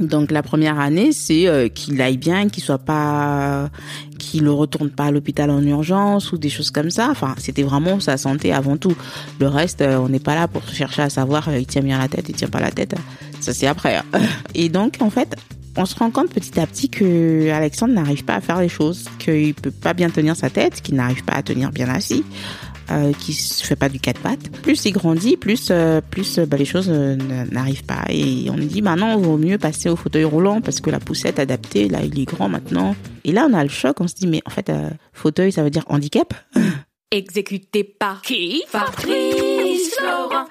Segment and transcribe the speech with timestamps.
[0.00, 3.68] Donc la première année, c'est euh, qu'il aille bien, qu'il soit pas,
[4.18, 7.08] qu'il ne retourne pas à l'hôpital en urgence ou des choses comme ça.
[7.10, 8.94] Enfin, c'était vraiment sa santé avant tout.
[9.38, 11.98] Le reste, euh, on n'est pas là pour chercher à savoir euh, il tient bien
[11.98, 12.94] la tête, il tient pas la tête.
[13.40, 13.96] Ça c'est après.
[13.96, 14.04] hein.
[14.54, 15.36] Et donc en fait,
[15.76, 19.04] on se rend compte petit à petit que Alexandre n'arrive pas à faire les choses,
[19.18, 22.24] qu'il peut pas bien tenir sa tête, qu'il n'arrive pas à tenir bien assis.
[22.90, 24.50] Euh, qui se fait pas du quatre pattes.
[24.62, 28.02] Plus il grandit, plus euh, plus euh, bah, les choses n'arrivent pas.
[28.08, 31.38] Et on dit maintenant, il vaut mieux passer au fauteuil roulant parce que la poussette
[31.38, 32.96] adaptée, là, il est grand maintenant.
[33.24, 34.00] Et là, on a le choc.
[34.00, 34.72] On se dit mais en fait,
[35.12, 36.34] fauteuil, ça veut dire handicap?
[37.12, 38.64] Exécuté par qui?
[38.66, 40.46] Fabrice Florent.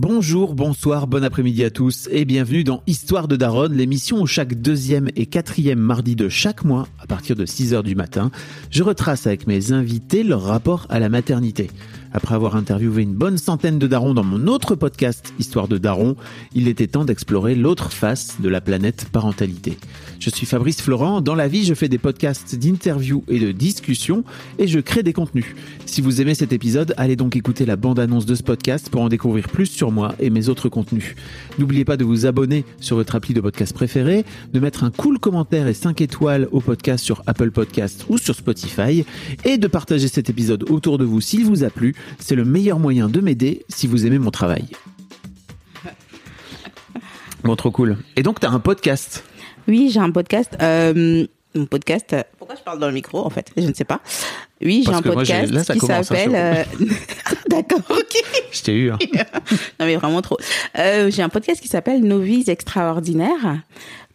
[0.00, 4.54] Bonjour, bonsoir, bon après-midi à tous et bienvenue dans Histoire de Daronne, l'émission où chaque
[4.54, 8.30] deuxième et quatrième mardi de chaque mois, à partir de 6h du matin,
[8.70, 11.68] je retrace avec mes invités leur rapport à la maternité.
[12.12, 16.14] Après avoir interviewé une bonne centaine de darons dans mon autre podcast Histoire de Daron,
[16.54, 19.78] il était temps d'explorer l'autre face de la planète parentalité.
[20.20, 24.24] Je suis Fabrice Florent, dans la vie je fais des podcasts d'interviews et de discussions
[24.58, 25.54] et je crée des contenus.
[25.86, 29.08] Si vous aimez cet épisode, allez donc écouter la bande-annonce de ce podcast pour en
[29.08, 31.14] découvrir plus sur moi et mes autres contenus.
[31.58, 35.20] N'oubliez pas de vous abonner sur votre appli de podcast préféré, de mettre un cool
[35.20, 39.04] commentaire et 5 étoiles au podcast sur Apple Podcast ou sur Spotify
[39.44, 41.94] et de partager cet épisode autour de vous s'il vous a plu.
[42.18, 44.64] C'est le meilleur moyen de m'aider si vous aimez mon travail.
[47.44, 47.96] Bon, trop cool.
[48.16, 49.24] Et donc, tu as un podcast.
[49.68, 50.56] Oui, j'ai un podcast.
[50.62, 52.14] Euh, mon podcast.
[52.38, 53.50] Pourquoi je parle dans le micro en fait?
[53.56, 54.00] Je ne sais pas.
[54.62, 56.30] Oui, j'ai un moi, podcast là, qui hein, s'appelle.
[56.34, 56.64] euh,
[57.48, 58.22] D'accord, ok.
[58.52, 58.90] Je t'ai eu.
[58.90, 58.98] hein.
[59.80, 60.36] non mais vraiment trop.
[60.78, 63.58] Euh, j'ai un podcast qui s'appelle Nos vies extraordinaires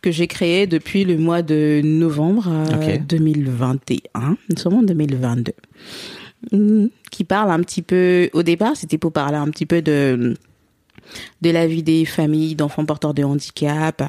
[0.01, 3.05] que j'ai créé depuis le mois de novembre euh, Ok.
[3.07, 4.38] 2021.
[4.49, 5.53] Nous sommes en 2022.
[6.51, 6.89] Mhm.
[7.11, 8.29] Qui parle un petit peu.
[8.33, 10.35] Au départ, c'était pour parler un petit peu de
[11.41, 14.03] de la vie des familles d'enfants porteurs de handicap,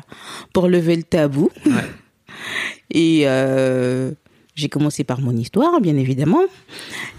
[0.53, 1.51] pour lever le tabou.
[2.91, 4.13] Et euh,
[4.55, 6.43] j'ai commencé par mon histoire, bien évidemment.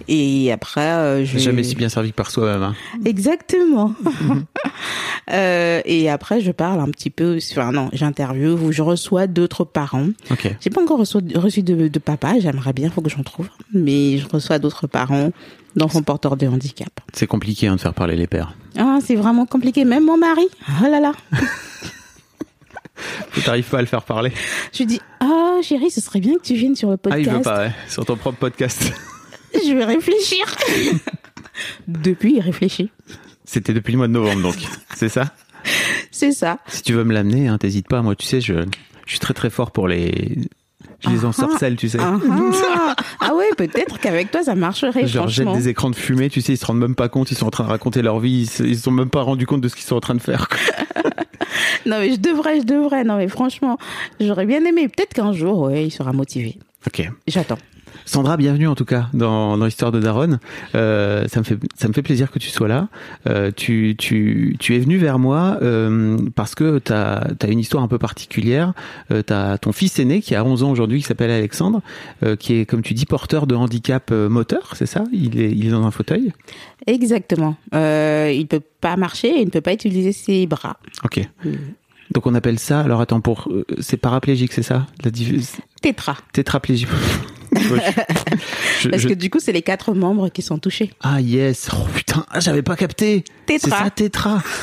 [0.07, 1.37] Et après, euh, je...
[1.37, 2.63] Jamais si bien servi que par soi-même.
[2.63, 2.75] hein.
[3.05, 3.93] Exactement.
[5.31, 9.63] Euh, et après, je parle un petit peu, enfin non, j'interviewe ou je reçois d'autres
[9.63, 10.09] parents.
[10.29, 10.55] Ok.
[10.61, 13.49] J'ai pas encore reçu, reçu de, de papa, j'aimerais bien, faut que j'en trouve.
[13.73, 15.31] Mais je reçois d'autres parents
[15.75, 16.89] d'enfants porteurs de handicap.
[17.13, 18.53] C'est compliqué hein, de faire parler les pères.
[18.77, 20.47] Ah, c'est vraiment compliqué, même mon mari.
[20.81, 21.11] Oh là là.
[23.43, 24.31] T'arrives pas à le faire parler.
[24.73, 27.25] Je lui dis, ah chérie, ce serait bien que tu viennes sur le Ah, podcast.
[27.27, 27.71] il veut pas, ouais.
[27.89, 28.91] Sur ton propre podcast.
[29.53, 30.45] Je vais réfléchir.
[31.87, 32.89] Depuis, il réfléchit.
[33.45, 34.55] C'était depuis le mois de novembre, donc.
[34.95, 35.31] C'est ça?
[36.11, 36.57] C'est ça.
[36.67, 38.01] Si tu veux me l'amener, hein, t'hésites pas.
[38.01, 38.53] Moi, tu sais, je,
[39.05, 40.39] je suis très très fort pour les.
[41.05, 41.97] Je les ensorcelle, tu sais.
[42.01, 42.95] Ah, ah.
[43.19, 46.53] Ah ouais, peut-être qu'avec toi, ça marcherait, leur jette des écrans de fumée, tu sais,
[46.53, 48.47] ils se rendent même pas compte, ils sont en train de raconter leur vie, ils
[48.47, 50.47] se, sont même pas rendus compte de ce qu'ils sont en train de faire.
[51.85, 53.03] Non, mais je devrais, je devrais.
[53.03, 53.77] Non, mais franchement,
[54.19, 54.87] j'aurais bien aimé.
[54.87, 56.57] Peut-être qu'un jour, ouais, il sera motivé.
[56.87, 57.07] Ok.
[57.27, 57.59] J'attends.
[58.07, 60.39] Sandra, bienvenue en tout cas dans, dans l'histoire de Daronne.
[60.75, 62.87] Euh, ça me fait ça me fait plaisir que tu sois là.
[63.27, 67.83] Euh, tu, tu, tu es venu vers moi euh, parce que tu as, une histoire
[67.83, 68.73] un peu particulière.
[69.09, 71.81] Euh, tu as ton fils aîné qui a 11 ans aujourd'hui qui s'appelle Alexandre,
[72.39, 75.03] qui est comme tu dis porteur de handicap moteur, c'est ça?
[75.11, 76.31] Il est, il est dans un fauteuil?
[76.85, 77.55] Exactement.
[77.73, 80.77] Il peut pas marcher, il ne peut pas utiliser ses bras.
[81.03, 81.21] Ok.
[82.11, 84.85] Donc on appelle ça, alors attends, pour c'est paraplégique, c'est ça?
[85.03, 85.09] La
[85.81, 86.17] Tétra.
[86.33, 86.87] Tétraplégique.
[88.81, 90.91] Je- Parce je- que du coup, c'est les quatre membres qui sont touchés.
[91.01, 93.23] Ah yes, oh putain, ah, j'avais pas capté.
[93.45, 93.69] Tétra.
[93.77, 94.43] C'est ça, tétra.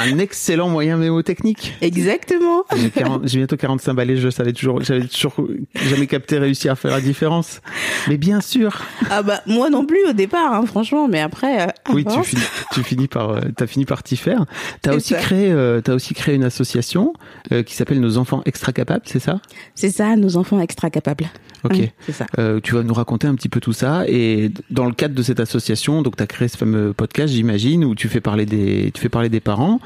[0.00, 1.74] Un excellent moyen mémotechnique.
[1.80, 2.64] Exactement.
[2.76, 5.34] J'ai 40 j'ai bientôt 45 balais, je savais toujours, j'avais toujours
[5.74, 7.60] jamais capté, réussi à faire la différence.
[8.08, 8.80] Mais bien sûr.
[9.10, 11.62] Ah bah moi non plus au départ, hein, franchement, mais après.
[11.62, 12.42] euh, Oui, tu finis,
[12.72, 14.44] tu finis par, euh, t'as fini par t'y faire.
[14.82, 15.20] T'as C'est aussi ça.
[15.20, 17.12] créé, euh, t'as aussi créé une association
[17.52, 19.40] euh, qui s'appelle Nos enfants extra capables, c'est ça?
[19.74, 21.28] C'est ça, nos enfants extra capables.
[21.62, 21.76] Ok.
[22.06, 22.24] C'est ça.
[22.38, 25.22] Euh, tu vas nous raconter un petit peu tout ça et dans le cadre de
[25.22, 28.90] cette association, donc tu as créé ce fameux podcast, j'imagine, où tu fais parler des,
[28.94, 29.78] tu fais parler des parents,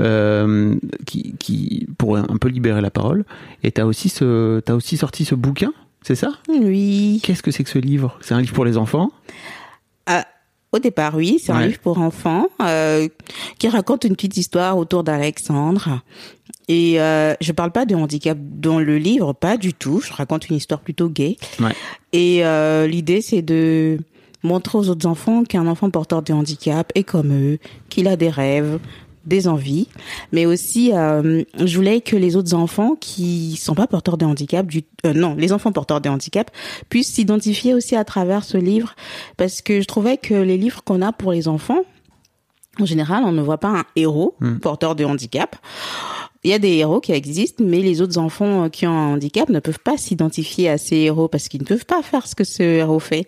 [0.00, 0.74] euh,
[1.06, 3.24] qui, qui pour un peu libérer la parole.
[3.62, 5.72] Et aussi ce, t'as aussi sorti ce bouquin,
[6.02, 6.32] c'est ça?
[6.48, 7.20] Oui.
[7.22, 8.16] Qu'est-ce que c'est que ce livre?
[8.20, 9.10] C'est un livre pour les enfants?
[10.06, 10.26] Ah,
[10.72, 13.08] Au départ, oui, c'est un livre pour enfants euh,
[13.58, 16.00] qui raconte une petite histoire autour d'Alexandre.
[16.68, 20.00] Et euh, je parle pas de handicap dans le livre, pas du tout.
[20.00, 21.36] Je raconte une histoire plutôt gay.
[21.60, 21.72] Ouais.
[22.12, 23.98] Et euh, l'idée, c'est de
[24.42, 27.58] montrer aux autres enfants qu'un enfant porteur de handicap est comme eux,
[27.88, 28.78] qu'il a des rêves,
[29.26, 29.88] des envies,
[30.32, 34.66] mais aussi euh, je voulais que les autres enfants qui sont pas porteurs de handicap,
[34.66, 36.50] du, euh, non, les enfants porteurs de handicap
[36.88, 38.94] puissent s'identifier aussi à travers ce livre,
[39.36, 41.82] parce que je trouvais que les livres qu'on a pour les enfants,
[42.80, 45.56] en général, on ne voit pas un héros porteur de handicap.
[46.46, 49.14] Il y a des héros qui existent, mais les autres enfants euh, qui ont un
[49.14, 52.34] handicap ne peuvent pas s'identifier à ces héros parce qu'ils ne peuvent pas faire ce
[52.34, 53.26] que ce héros fait.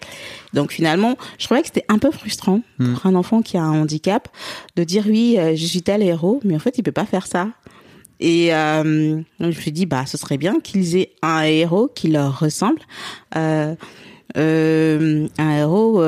[0.54, 3.82] Donc finalement, je trouvais que c'était un peu frustrant pour un enfant qui a un
[3.82, 4.28] handicap
[4.76, 7.26] de dire oui, euh, je suis tel héros, mais en fait, il peut pas faire
[7.26, 7.48] ça.
[8.20, 12.08] Et euh, je me suis dit, bah, ce serait bien qu'ils aient un héros qui
[12.08, 12.80] leur ressemble,
[13.36, 13.74] euh,
[14.36, 16.02] euh, un héros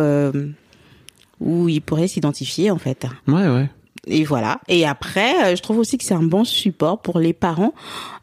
[1.40, 3.06] où ils pourraient s'identifier en fait.
[3.26, 3.68] Ouais, ouais.
[4.10, 4.60] Et voilà.
[4.68, 7.72] Et après, euh, je trouve aussi que c'est un bon support pour les parents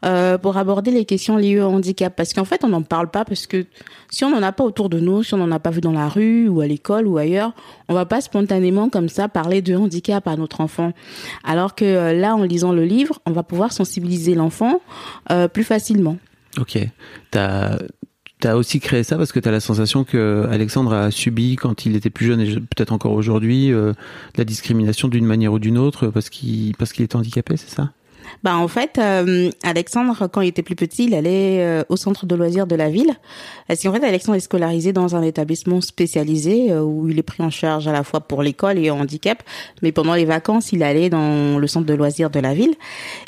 [0.04, 2.14] euh, pour aborder les questions liées au handicap.
[2.14, 3.64] Parce qu'en fait, on n'en parle pas parce que
[4.10, 5.92] si on n'en a pas autour de nous, si on n'en a pas vu dans
[5.92, 7.52] la rue ou à l'école ou ailleurs,
[7.88, 10.92] on va pas spontanément comme ça parler de handicap à notre enfant.
[11.42, 14.80] Alors que euh, là, en lisant le livre, on va pouvoir sensibiliser l'enfant
[15.30, 16.18] euh, plus facilement.
[16.58, 16.78] Ok.
[17.30, 17.78] T'as
[18.46, 21.96] as aussi créé ça parce que t'as la sensation que Alexandre a subi quand il
[21.96, 23.92] était plus jeune et peut-être encore aujourd'hui euh,
[24.36, 27.90] la discrimination d'une manière ou d'une autre parce qu'il parce qu'il était handicapé, c'est ça?
[28.42, 32.26] Bah en fait, euh, Alexandre, quand il était plus petit, il allait euh, au centre
[32.26, 33.14] de loisirs de la ville.
[33.66, 37.42] Parce qu'en fait, Alexandre est scolarisé dans un établissement spécialisé euh, où il est pris
[37.42, 39.42] en charge à la fois pour l'école et handicap.
[39.82, 42.74] Mais pendant les vacances, il allait dans le centre de loisirs de la ville.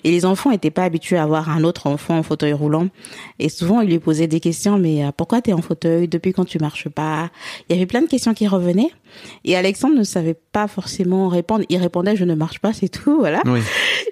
[0.05, 2.88] Et les enfants n'étaient pas habitués à voir un autre enfant en fauteuil roulant.
[3.38, 6.08] Et souvent, il lui posait des questions, mais euh, pourquoi t'es en fauteuil?
[6.08, 7.31] Depuis quand tu marches pas?
[7.69, 8.91] Il y avait plein de questions qui revenaient.
[9.44, 11.64] Et Alexandre ne savait pas forcément répondre.
[11.69, 13.43] Il répondait, je ne marche pas, c'est tout, voilà.
[13.46, 13.61] Oui.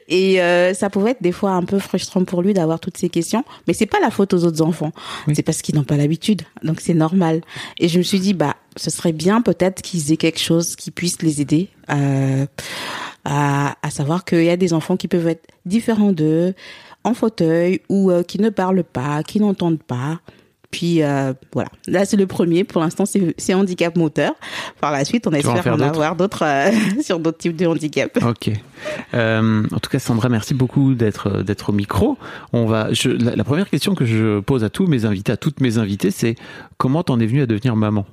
[0.08, 3.08] Et euh, ça pouvait être des fois un peu frustrant pour lui d'avoir toutes ces
[3.08, 4.92] questions, mais c'est pas la faute aux autres enfants.
[5.34, 7.42] C'est parce qu'ils n'ont pas l'habitude, donc c'est normal.
[7.78, 10.90] Et je me suis dit bah ce serait bien peut-être qu'ils aient quelque chose qui
[10.90, 12.46] puisse les aider euh,
[13.24, 16.54] à, à savoir qu'il y a des enfants qui peuvent être différents d'eux,
[17.04, 20.20] en fauteuil ou euh, qui ne parlent pas, qui n'entendent pas.
[20.70, 22.62] Puis euh, voilà, là c'est le premier.
[22.64, 24.32] Pour l'instant c'est handicap moteur.
[24.80, 26.70] Par la suite on en espère en avoir d'autres euh,
[27.02, 28.18] sur d'autres types de handicap.
[28.22, 28.50] Ok.
[29.14, 32.18] Euh, en tout cas, Sandra, merci beaucoup d'être d'être au micro.
[32.52, 32.92] On va.
[32.92, 35.78] Je, la, la première question que je pose à tous mes invités, à toutes mes
[35.78, 36.34] invitées, c'est
[36.76, 38.04] comment t'en es venue à devenir maman?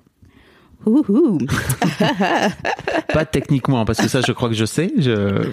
[0.85, 1.39] Ouhou.
[3.13, 4.93] Pas techniquement, parce que ça, je crois que je sais.
[4.97, 5.49] Je...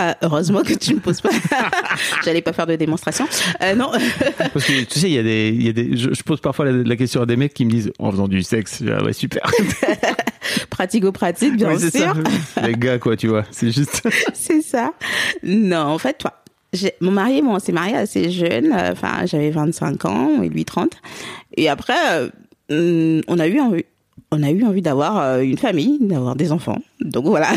[0.00, 1.30] Ah, heureusement que tu me poses pas.
[2.24, 3.26] J'allais pas faire de démonstration.
[3.62, 3.90] Euh, non.
[4.52, 5.96] Parce que tu sais, il y a des, il y a des.
[5.96, 8.28] Je, je pose parfois la, la question à des mecs qui me disent en faisant
[8.28, 8.82] du sexe.
[8.88, 9.42] Ah ouais, super.
[10.70, 11.90] Pratico-pratique, bien Oui, sûr.
[11.90, 12.66] ça.
[12.66, 13.44] Les gars, quoi, tu vois.
[13.50, 14.02] C'est juste.
[14.34, 14.92] C'est ça.
[15.42, 16.32] Non, en fait, toi.
[17.00, 18.72] Mon mari, bon, on s'est marié assez jeune.
[18.72, 20.90] euh, Enfin, j'avais 25 ans et lui 30.
[21.56, 22.28] Et après, euh,
[22.70, 23.84] hum, on a eu envie,
[24.30, 26.78] on a eu envie d'avoir euh, une famille, d'avoir des enfants.
[27.00, 27.48] Donc voilà.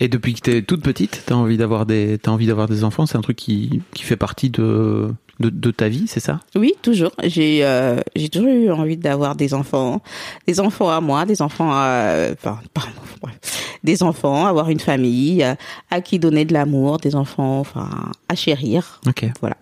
[0.00, 3.06] Et depuis que t'es toute petite, t'as envie d'avoir des, t'as envie d'avoir des enfants.
[3.06, 6.40] C'est un truc qui, qui fait partie de, de, de ta vie, c'est ça?
[6.54, 7.10] Oui, toujours.
[7.24, 10.00] J'ai euh, j'ai toujours eu envie d'avoir des enfants,
[10.46, 13.38] des enfants à moi, des enfants à, enfin, pardon, bref.
[13.82, 15.54] des enfants, avoir une famille, euh,
[15.90, 17.88] à qui donner de l'amour, des enfants, enfin,
[18.28, 19.00] à chérir.
[19.06, 19.26] Ok.
[19.40, 19.56] Voilà.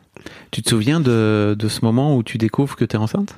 [0.51, 3.37] Tu te souviens de, de ce moment où tu découvres que t'es enceinte?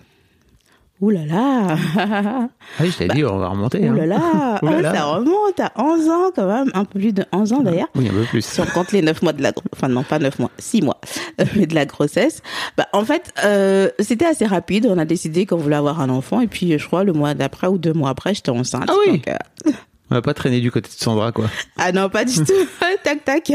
[1.00, 2.48] Ouh là là, Ah
[2.80, 3.88] oui, je t'ai dit, on va remonter.
[3.88, 4.06] ouh là hein.
[4.06, 4.94] là, Ouh là Oh, là.
[4.94, 7.86] ça remonte à 11 ans quand même, un peu plus de 11 ans d'ailleurs.
[7.94, 8.44] Oui, un peu plus.
[8.44, 10.82] Si on compte les 9 mois de la gro- enfin non pas 9 mois, 6
[10.82, 10.98] mois
[11.40, 12.42] euh, mais de la grossesse.
[12.76, 16.40] Bah en fait, euh, c'était assez rapide, on a décidé qu'on voulait avoir un enfant
[16.40, 18.88] et puis je crois le mois d'après ou deux mois après, j'étais enceinte.
[18.88, 19.12] Ah oui.
[19.18, 19.70] Donc, euh,
[20.10, 21.44] On va pas traîner du côté de Sandra, quoi.
[21.76, 22.52] Ah non, pas du tout.
[23.04, 23.52] tac, tac.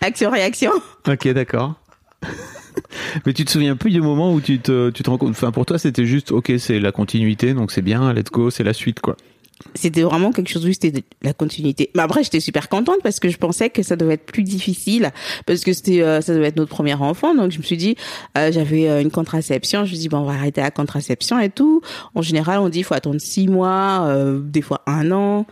[0.00, 0.70] Action, réaction.
[1.08, 1.74] Ok, d'accord.
[3.26, 5.30] Mais tu te souviens plus du moment où tu te, tu te rends compte.
[5.30, 8.64] Enfin, pour toi, c'était juste, ok, c'est la continuité, donc c'est bien, let's go, c'est
[8.64, 9.16] la suite, quoi.
[9.74, 11.90] C'était vraiment quelque chose où c'était la continuité.
[11.94, 15.10] Mais après, j'étais super contente parce que je pensais que ça devait être plus difficile
[15.46, 17.34] parce que c'était, euh, ça devait être notre premier enfant.
[17.34, 17.96] Donc, je me suis dit,
[18.36, 19.80] euh, j'avais euh, une contraception.
[19.80, 21.82] Je me suis dit, bon, on va arrêter la contraception et tout.
[22.14, 25.46] En général, on dit, il faut attendre six mois, euh, des fois un an.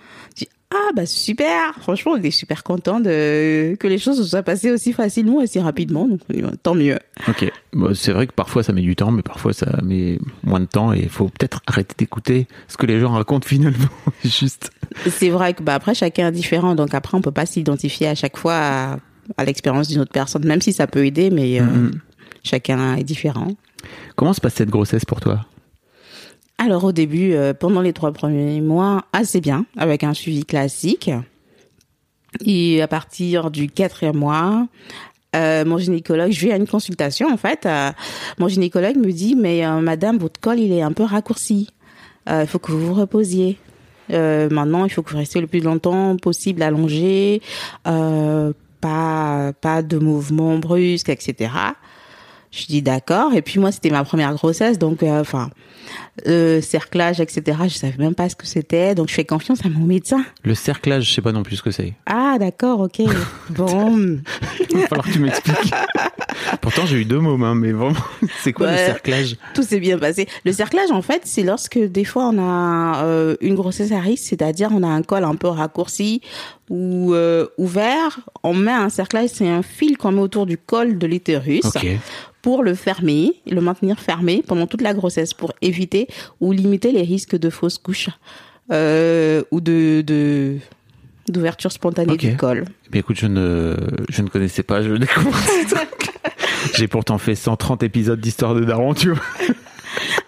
[0.74, 1.74] Ah, bah, super.
[1.80, 5.46] Franchement, on est super content de, que les choses se soient passées aussi facilement et
[5.46, 6.08] si rapidement.
[6.08, 6.98] Donc, euh, tant mieux.
[7.28, 7.50] Ok.
[7.72, 10.64] Bon, c'est vrai que parfois ça met du temps, mais parfois ça met moins de
[10.66, 13.88] temps et il faut peut-être arrêter d'écouter ce que les gens racontent finalement.
[14.24, 14.72] juste.
[15.08, 18.14] C'est vrai que bah après chacun est différent, donc après on peut pas s'identifier à
[18.14, 18.96] chaque fois à,
[19.36, 21.90] à l'expérience d'une autre personne, même si ça peut aider, mais euh,
[22.42, 23.48] chacun est différent.
[24.16, 25.44] Comment se passe cette grossesse pour toi?
[26.58, 31.10] Alors au début, euh, pendant les trois premiers mois, assez bien, avec un suivi classique.
[32.44, 34.66] Et à partir du quatrième mois,
[35.34, 37.66] euh, mon gynécologue, je vais à une consultation en fait.
[37.66, 37.90] euh,
[38.38, 41.68] mon gynécologue me dit mais euh, Madame, votre col il est un peu raccourci.
[42.28, 43.58] Euh, Il faut que vous vous reposiez.
[44.08, 47.42] Maintenant, il faut que vous restiez le plus longtemps possible allongé,
[47.84, 51.50] pas pas de mouvements brusques, etc.
[52.52, 53.34] Je dis d'accord.
[53.34, 55.50] Et puis moi, c'était ma première grossesse, donc enfin
[56.60, 57.58] cerclage, etc.
[57.64, 60.24] Je savais même pas ce que c'était, donc je fais confiance à mon médecin.
[60.44, 61.94] Le cerclage, je sais pas non plus ce que c'est.
[62.06, 63.00] Ah d'accord, ok.
[63.50, 64.18] Bon.
[64.70, 65.72] Il va falloir que tu m'expliques.
[66.60, 67.94] Pourtant, j'ai eu deux mots, hein, mais vraiment,
[68.42, 69.36] c'est quoi le cerclage?
[69.54, 70.26] Tout s'est bien passé.
[70.44, 74.24] Le cerclage, en fait, c'est lorsque des fois on a euh, une grossesse à risque,
[74.28, 76.20] c'est-à-dire on a un col un peu raccourci
[76.68, 78.20] ou euh, ouvert.
[78.42, 81.86] On met un cerclage, c'est un fil qu'on met autour du col de l'utérus Ok.
[82.42, 86.05] pour le fermer, le maintenir fermé pendant toute la grossesse pour éviter
[86.40, 88.10] ou limiter les risques de fausses couches
[88.72, 90.56] euh, ou de de
[91.28, 92.18] d'ouverture spontanée Ok.
[92.20, 92.64] du col.
[92.86, 93.76] Eh bien, écoute, je ne,
[94.08, 95.36] je ne connaissais pas, je découvre.
[96.74, 99.22] J'ai pourtant fait 130 épisodes d'Histoire de Daron, tu vois.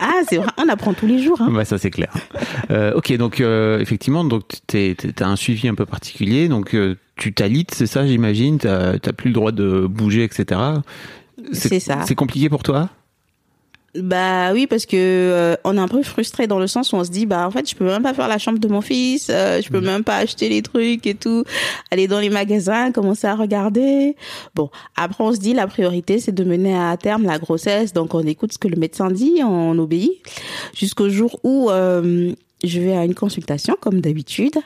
[0.01, 1.41] Ah, c'est vrai, on apprend tous les jours.
[1.41, 1.51] Hein.
[1.53, 2.13] Bah, ça, c'est clair.
[2.71, 6.95] Euh, ok, donc, euh, effectivement, donc, t'es- t'as un suivi un peu particulier, donc, euh,
[7.17, 10.61] tu t'alites, c'est ça, j'imagine, t'as, t'as plus le droit de bouger, etc.
[11.53, 12.03] C'est ça.
[12.07, 12.89] C'est compliqué pour toi?
[14.03, 17.05] Bah oui, parce que euh, on est un peu frustré dans le sens où on
[17.05, 19.29] se dit bah en fait je peux même pas faire la chambre de mon fils,
[19.31, 21.45] euh, je peux même pas acheter les trucs et tout,
[21.91, 24.15] aller dans les magasins, commencer à regarder.
[24.55, 28.15] Bon, après on se dit la priorité c'est de mener à terme la grossesse, donc
[28.15, 30.13] on écoute ce que le médecin dit, on obéit.
[30.75, 34.57] Jusqu'au jour où euh, je vais à une consultation comme d'habitude.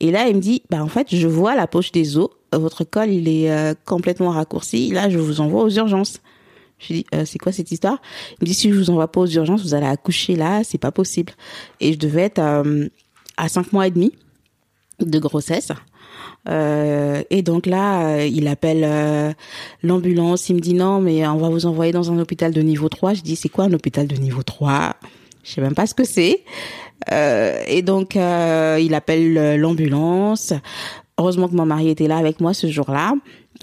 [0.00, 2.84] Et là il me dit bah en fait je vois la poche des os, votre
[2.84, 6.20] col il est euh, complètement raccourci, là je vous envoie aux urgences.
[6.78, 7.98] Je lui dis, euh, c'est quoi cette histoire?
[8.32, 10.78] Il me dit, si je vous envoie pas aux urgences, vous allez accoucher là, c'est
[10.78, 11.32] pas possible.
[11.80, 12.88] Et je devais être euh,
[13.36, 14.12] à cinq mois et demi
[15.00, 15.72] de grossesse.
[16.48, 19.32] Euh, et donc là, euh, il appelle euh,
[19.82, 20.48] l'ambulance.
[20.48, 23.14] Il me dit, non, mais on va vous envoyer dans un hôpital de niveau 3.
[23.14, 24.94] Je dis, c'est quoi un hôpital de niveau 3
[25.42, 26.44] Je sais même pas ce que c'est.
[27.12, 30.52] Euh, et donc, il appelle l'ambulance.
[31.18, 33.14] Heureusement que mon mari était là avec moi ce jour-là.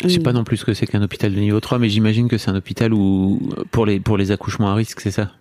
[0.02, 2.28] Je sais pas non plus ce que c'est qu'un hôpital de niveau 3, mais j'imagine
[2.28, 3.40] que c'est un hôpital où,
[3.72, 5.32] pour les, pour les accouchements à risque, c'est ça?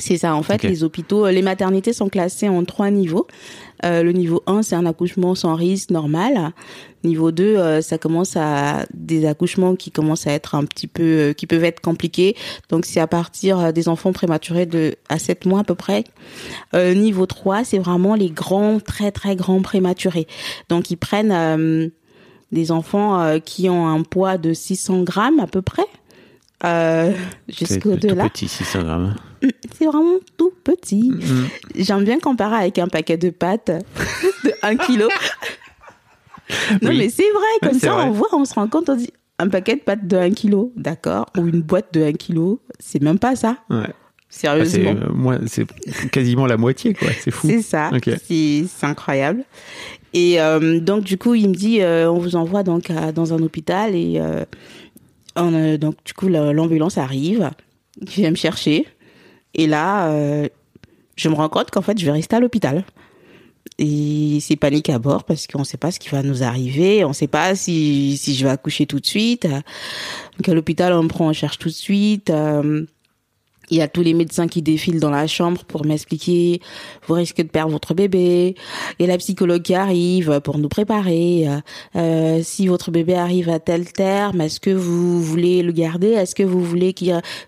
[0.00, 3.26] C'est ça, en fait, les hôpitaux, euh, les maternités sont classées en trois niveaux.
[3.84, 6.52] Euh, le niveau 1, c'est un accouchement sans risque normal.
[7.04, 11.02] Niveau 2, euh, ça commence à des accouchements qui commencent à être un petit peu,
[11.02, 12.36] euh, qui peuvent être compliqués.
[12.70, 16.04] Donc, c'est à partir des enfants prématurés de à 7 mois à peu près.
[16.74, 20.26] Niveau 3, c'est vraiment les grands, très très grands prématurés.
[20.68, 21.90] Donc, ils prennent
[22.52, 25.86] des enfants euh, qui ont un poids de 600 grammes à peu près.
[26.64, 27.12] Euh,
[27.52, 29.14] C'est petit, 600 grammes.
[29.78, 31.10] C'est vraiment tout petit.
[31.10, 31.46] Mm.
[31.76, 33.70] J'aime bien comparer avec un paquet de pâtes
[34.44, 35.08] de 1 kilo.
[36.82, 36.98] non, Oui.
[36.98, 38.04] mais c'est vrai, comme ça, vrai.
[38.04, 40.72] on voit, on se rend compte, on dit un paquet de pâtes de 1 kilo,
[40.76, 43.84] d'accord Ou une boîte de 1 kilo, c'est même pas ça, Ouais.
[43.86, 43.92] Ah,
[44.30, 44.90] c'est, sérieusement.
[44.90, 45.64] euh, moi, c'est
[46.10, 47.08] quasiment la moitié, quoi.
[47.18, 47.46] C'est fou.
[47.48, 48.10] C'est ça, Ok.
[48.26, 49.44] c'est c'est incroyable.
[50.14, 53.34] Et euh, donc du coup, il me dit, euh, on vous envoie donc à- dans
[53.34, 54.44] un hôpital et euh,
[55.36, 57.50] on, euh, donc du coup la- l'ambulance arrive,
[58.06, 58.86] qui vient me chercher.
[59.54, 60.48] Et là, euh,
[61.16, 62.84] je me rends compte qu'en fait, je vais rester à l'hôpital.
[63.78, 67.04] Et c'est panique à bord parce qu'on ne sait pas ce qui va nous arriver,
[67.04, 69.46] on ne sait pas si, si je vais accoucher tout de suite.
[69.46, 72.30] Donc à l'hôpital, on me prend en charge tout de suite.
[73.70, 76.60] Il y a tous les médecins qui défilent dans la chambre pour m'expliquer,
[77.06, 78.54] vous risquez de perdre votre bébé.
[79.00, 81.48] A la psychologue qui arrive pour nous préparer.
[81.48, 81.60] Euh,
[81.96, 86.08] euh, si votre bébé arrive à tel terme, est-ce que vous voulez le garder?
[86.08, 86.94] Est-ce que vous voulez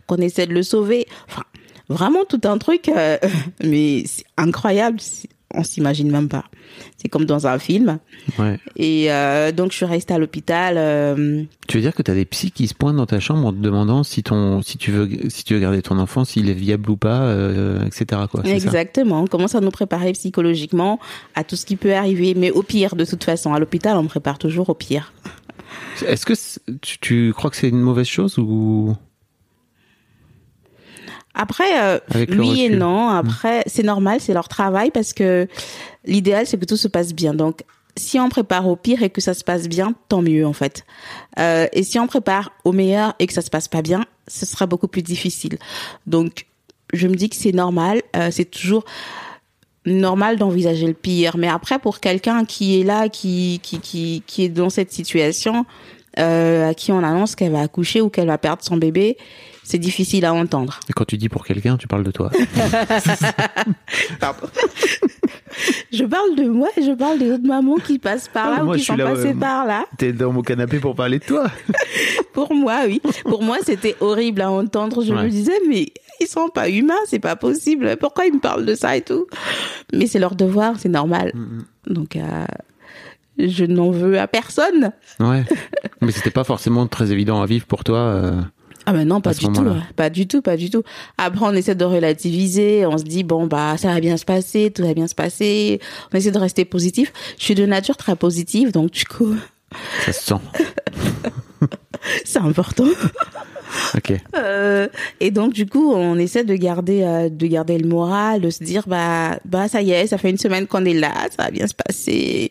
[0.06, 1.06] qu'on essaie de le sauver?
[1.28, 1.42] Enfin,
[1.88, 3.18] vraiment tout un truc, euh,
[3.64, 5.00] mais c'est incroyable.
[5.52, 6.44] On s'imagine même pas.
[6.96, 7.98] C'est comme dans un film.
[8.38, 8.58] Ouais.
[8.76, 10.74] Et euh, donc je suis restée à l'hôpital.
[10.78, 13.52] euh, Tu veux dire que t'as des psys qui se pointent dans ta chambre en
[13.52, 16.54] te demandant si ton, si tu veux, si tu veux garder ton enfant, s'il est
[16.54, 18.22] viable ou pas, euh, etc.
[18.30, 18.42] Quoi.
[18.44, 18.66] c'est ça?
[18.66, 19.22] Exactement.
[19.22, 21.00] On commence à nous préparer psychologiquement
[21.34, 23.52] à tout ce qui peut arriver, mais au pire, de toute façon.
[23.52, 25.12] À l'hôpital, on me prépare toujours au pire.
[26.06, 26.34] Est-ce que
[26.80, 28.94] tu, tu crois que c'est une mauvaise chose ou?
[31.34, 31.98] Après, euh,
[32.30, 33.08] oui et non.
[33.08, 35.46] Après, c'est normal, c'est leur travail parce que
[36.04, 37.34] l'idéal, c'est que tout se passe bien.
[37.34, 37.62] Donc,
[37.96, 40.84] si on prépare au pire et que ça se passe bien, tant mieux en fait.
[41.38, 44.46] Euh, et si on prépare au meilleur et que ça se passe pas bien, ce
[44.46, 45.58] sera beaucoup plus difficile.
[46.06, 46.46] Donc,
[46.92, 48.02] je me dis que c'est normal.
[48.16, 48.84] euh, c'est toujours
[49.86, 51.36] normal d'envisager le pire.
[51.36, 55.64] Mais après, pour quelqu'un qui est là, qui qui qui qui est dans cette situation,
[56.18, 59.16] euh, à qui on annonce qu'elle va accoucher ou qu'elle va perdre son bébé,
[59.62, 60.80] c'est difficile à entendre.
[60.88, 62.30] Et quand tu dis pour quelqu'un, tu parles de toi.
[65.92, 68.62] Je parle de moi et je parle des autres mamans qui passent par là Ah,
[68.64, 69.84] moi, ou qui sont là, passées euh, par là.
[69.98, 71.46] T'es dans mon canapé pour parler de toi.
[72.32, 73.02] Pour moi, oui.
[73.24, 75.02] Pour moi, c'était horrible à entendre.
[75.02, 75.24] Je Ouais.
[75.24, 75.88] me disais, mais
[76.20, 77.96] ils sont pas humains, c'est pas possible.
[77.98, 79.26] Pourquoi ils me parlent de ça et tout?
[79.92, 81.32] Mais c'est leur devoir, c'est normal.
[81.88, 82.44] Donc, euh,
[83.48, 84.92] je n'en veux à personne.
[85.18, 85.44] Ouais.
[86.00, 87.98] Mais c'était pas forcément très évident à vivre pour toi.
[87.98, 88.40] euh.
[88.86, 90.82] Ah ben non, pas du tout, pas du tout, pas du tout.
[91.18, 94.72] Après, on essaie de relativiser, on se dit bon bah ça va bien se passer,
[94.74, 95.80] tout va bien se passer.
[96.12, 97.12] On essaie de rester positif.
[97.38, 99.34] Je suis de nature très positive, donc du coup,
[100.06, 100.34] Ça se sent.
[102.24, 102.84] c'est important.
[103.96, 104.12] Ok.
[104.36, 104.88] Euh,
[105.20, 108.62] et donc du coup, on essaie de garder euh, de garder le moral, de se
[108.62, 111.50] dire bah bah ça y est, ça fait une semaine qu'on est là, ça va
[111.50, 112.50] bien se passer.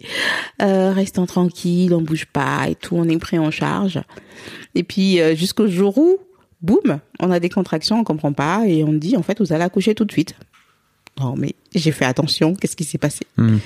[0.61, 3.99] Euh, restons tranquille, on bouge pas et tout, on est pris en charge.
[4.75, 6.17] Et puis jusqu'au jour où
[6.61, 9.63] boum, on a des contractions, on comprend pas et on dit en fait vous allez
[9.63, 10.35] accoucher tout de suite.
[11.21, 13.57] Oh mais j'ai fait attention, qu'est-ce qui s'est passé Hmm.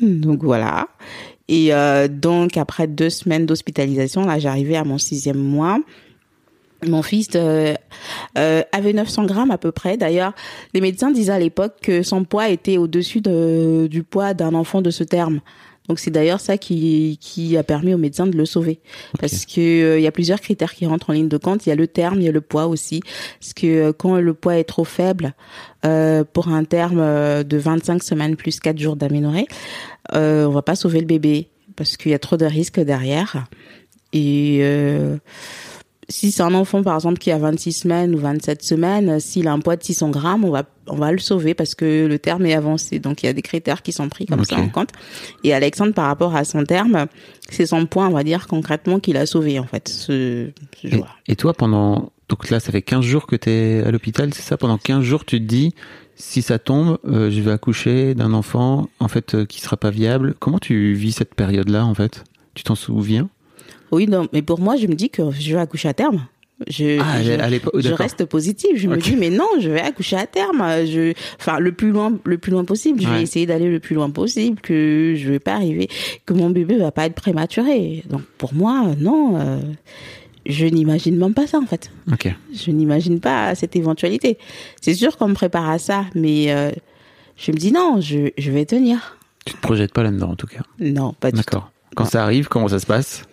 [0.00, 0.88] Donc voilà.
[1.48, 1.70] Et
[2.08, 5.78] donc après deux semaines d'hospitalisation, là j'arrivais à mon sixième mois.
[6.86, 7.74] Mon fils euh,
[8.38, 9.96] euh, avait 900 grammes à peu près.
[9.96, 10.32] D'ailleurs,
[10.74, 14.82] les médecins disaient à l'époque que son poids était au-dessus de, du poids d'un enfant
[14.82, 15.40] de ce terme.
[15.88, 18.80] Donc c'est d'ailleurs ça qui, qui a permis aux médecins de le sauver.
[19.18, 21.66] Parce que euh, il y a plusieurs critères qui rentrent en ligne de compte.
[21.66, 23.00] Il y a le terme, il y a le poids aussi.
[23.40, 25.34] Parce que euh, quand le poids est trop faible,
[25.84, 29.48] euh, pour un terme euh, de 25 semaines plus 4 jours d'aménorrhée,
[30.14, 31.48] euh, on va pas sauver le bébé.
[31.74, 33.46] Parce qu'il y a trop de risques derrière.
[34.12, 34.62] Et...
[36.08, 39.46] Si c'est un enfant par exemple qui a 26 semaines ou 27 semaines, euh, s'il
[39.48, 42.18] a un poids de 600 grammes, on va on va le sauver parce que le
[42.18, 42.98] terme est avancé.
[42.98, 44.90] Donc il y a des critères qui sont pris comme ça en compte.
[45.44, 47.06] Et Alexandre par rapport à son terme,
[47.48, 50.88] c'est son poids, on va dire concrètement qu'il a sauvé en fait ce, ce
[51.28, 52.12] Et, toi, pendant.
[52.28, 54.56] Donc là, ça fait 15 jours que t'es à l'hôpital, c'est ça?
[54.56, 55.74] Pendant 15 jours, tu te dis,
[56.14, 59.90] si ça tombe, euh, je vais accoucher d'un enfant, en fait, euh, qui sera pas
[59.90, 60.34] viable.
[60.38, 62.24] Comment tu vis cette période-là, en fait?
[62.54, 63.28] Tu t'en souviens?
[63.92, 66.26] Oui, non, mais pour moi, je me dis que je vais accoucher à terme.
[66.68, 68.76] Je, Ah, je, je reste positive.
[68.76, 70.62] Je me dis, mais non, je vais accoucher à terme.
[70.86, 73.00] Je, enfin, le plus loin, le plus loin possible.
[73.02, 74.60] Je vais essayer d'aller le plus loin possible.
[74.60, 75.88] Que je vais pas arriver,
[76.24, 78.04] que mon bébé va pas être prématuré.
[78.08, 79.58] Donc, pour moi, non, euh,
[80.46, 81.90] je n'imagine même pas ça, en fait.
[82.12, 82.32] Ok.
[82.54, 84.38] Je n'imagine pas cette éventualité.
[84.80, 86.70] C'est sûr qu'on me prépare à ça, mais euh,
[87.36, 89.18] je me dis non, je, je vais tenir.
[89.44, 90.62] Tu te projettes pas là-dedans, en tout cas.
[90.78, 91.44] Non, pas du tout.
[91.44, 91.72] D'accord.
[91.96, 93.24] Quand ça arrive, comment ça se passe?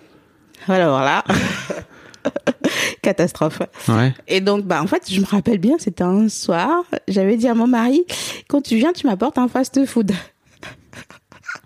[0.70, 1.24] Alors là,
[3.02, 3.62] catastrophe.
[3.88, 4.14] Ouais.
[4.28, 7.56] Et donc, bah, en fait, je me rappelle bien, c'était un soir, j'avais dit à
[7.56, 8.06] mon mari,
[8.48, 10.12] quand tu viens, tu m'apportes un fast-food.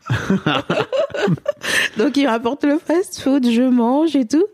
[1.97, 4.45] donc, il m'apporte le fast-food, je mange et tout.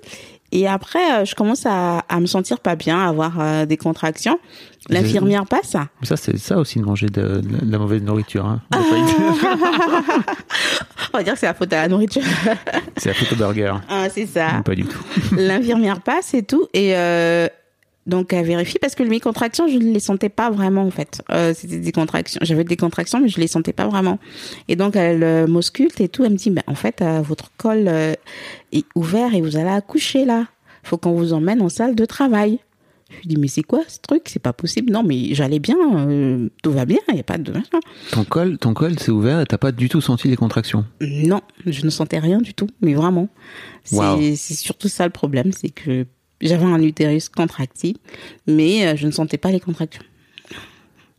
[0.52, 3.78] Et après, euh, je commence à, à me sentir pas bien, à avoir euh, des
[3.78, 4.40] contractions.
[4.90, 5.76] L'infirmière passe.
[5.76, 8.46] Mais ça, c'est ça aussi de manger de, de la mauvaise nourriture.
[8.46, 8.62] Hein.
[8.72, 8.80] Ah.
[11.14, 12.22] On va dire que c'est la faute à la nourriture.
[12.98, 13.74] c'est la photo burger.
[13.90, 14.62] ah, c'est ça.
[14.64, 15.00] Pas du tout.
[15.38, 16.68] L'infirmière passe et tout.
[16.74, 17.48] Et euh,
[18.06, 21.22] donc, elle vérifie parce que mes contractions, je ne les sentais pas vraiment, en fait.
[21.32, 22.40] Euh, C'était des contractions.
[22.44, 24.20] J'avais des contractions, mais je les sentais pas vraiment.
[24.68, 26.24] Et donc, elle euh, m'ausculte et tout.
[26.26, 30.26] Elle me dit, mais en fait, euh, votre col est ouvert et vous allez accoucher
[30.26, 30.46] là.
[30.84, 32.60] Faut qu'on vous emmène en salle de travail.
[33.10, 34.24] Je lui dis, mais c'est quoi ce truc?
[34.28, 34.92] C'est pas possible.
[34.92, 35.76] Non, mais j'allais bien.
[36.08, 37.00] euh, tout va bien.
[37.10, 37.52] Il n'y a pas de...
[38.12, 40.86] Ton col, ton col s'est ouvert et t'as pas du tout senti les contractions?
[41.02, 43.28] Non, je ne sentais rien du tout, mais vraiment.
[43.84, 44.20] C'est Wow.
[44.36, 46.06] c'est surtout ça le problème, c'est que
[46.42, 47.98] j'avais un utérus contractile,
[48.48, 50.04] mais euh, je ne sentais pas les contractions.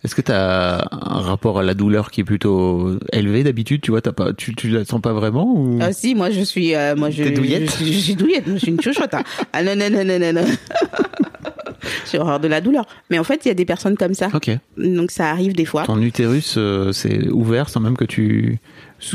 [0.03, 4.01] Est-ce que t'as un rapport à la douleur qui est plutôt élevé d'habitude Tu vois,
[4.01, 5.79] t'as pas, tu, tu la sens pas vraiment ou?
[5.83, 7.67] Ah si, moi je suis, euh, moi je, douillette?
[7.67, 9.13] je, suis, je suis douillette, je suis une chouchotte.
[9.15, 9.23] hein.
[9.53, 10.45] Ah non non non non non non.
[12.11, 12.87] J'ai horreur de la douleur.
[13.11, 14.51] Mais en fait, il y a des personnes comme ça, Ok.
[14.77, 15.85] donc ça arrive des fois.
[15.85, 18.59] Ton utérus euh, s'est ouvert sans même que tu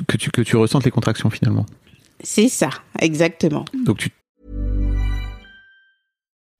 [0.07, 1.65] que tu que tu ressentes les contractions finalement.
[2.23, 2.69] C'est ça,
[2.99, 3.65] exactement.
[3.85, 4.09] Donc tu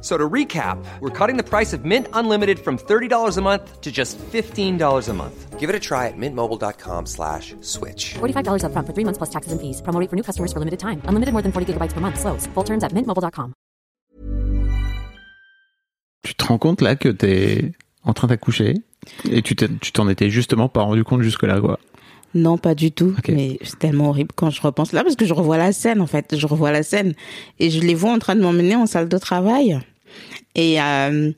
[0.00, 3.80] F- So to recap, we're cutting the price of Mint Unlimited from $30 a month
[3.82, 5.58] to just $15 a month.
[5.60, 8.14] Give it a try at mintmobile.com slash switch.
[8.18, 9.82] $45 upfront for three months plus taxes and fees.
[9.82, 11.02] Promo for new customers for limited time.
[11.04, 12.18] Unlimited more than 40 gigabytes per month.
[12.18, 12.46] Slows.
[12.54, 13.52] Full terms at mintmobile.com.
[16.22, 17.72] Tu te rends compte là que t'es
[18.04, 18.74] en train d'accoucher
[19.30, 21.78] et tu tu t'en étais justement pas rendu compte jusque-là, quoi.
[22.34, 23.14] Non, pas du tout.
[23.28, 26.06] Mais c'est tellement horrible quand je repense là parce que je revois la scène en
[26.06, 26.36] fait.
[26.36, 27.14] Je revois la scène
[27.58, 29.80] et je les vois en train de m'emmener en salle de travail.
[30.54, 31.32] Et euh,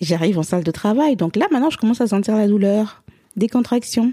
[0.00, 1.16] j'arrive en salle de travail.
[1.16, 3.02] Donc là, maintenant, je commence à sentir la douleur,
[3.36, 4.12] des contractions.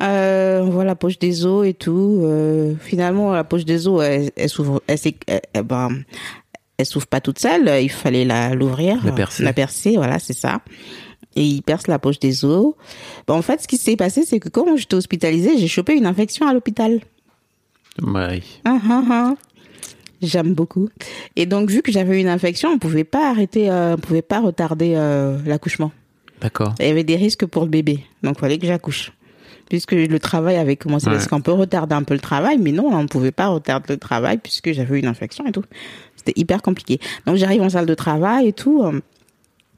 [0.00, 2.20] Euh, on voit la poche des os et tout.
[2.22, 5.90] Euh, finalement, la poche des os, elle, elle s'ouvre, elle- ben,
[6.78, 7.68] elle s'ouvre pas toute seule.
[7.82, 9.42] Il fallait la l'ouvrir, La percer.
[9.42, 9.96] la percer.
[9.96, 10.60] Voilà, c'est ça.
[11.36, 12.74] Et il perce la poche des os.
[13.26, 16.06] Ben, en fait, ce qui s'est passé, c'est que quand j'étais hospitalisée, j'ai chopé une
[16.06, 17.00] infection à l'hôpital.
[18.02, 18.42] Ouais.
[18.64, 19.34] Ah, ah, ah.
[20.22, 20.88] J'aime beaucoup.
[21.36, 24.40] Et donc, vu que j'avais une infection, on pouvait pas arrêter, euh, on pouvait pas
[24.40, 25.92] retarder euh, l'accouchement.
[26.40, 26.74] D'accord.
[26.78, 29.12] Il y avait des risques pour le bébé, donc il fallait que j'accouche.
[29.68, 31.12] Puisque le travail avait commencé, Ouais.
[31.12, 33.92] parce qu'on peut retarder un peu le travail, mais non, on ne pouvait pas retarder
[33.94, 35.62] le travail puisque j'avais une infection et tout.
[36.16, 36.98] C'était hyper compliqué.
[37.24, 38.82] Donc j'arrive en salle de travail et tout.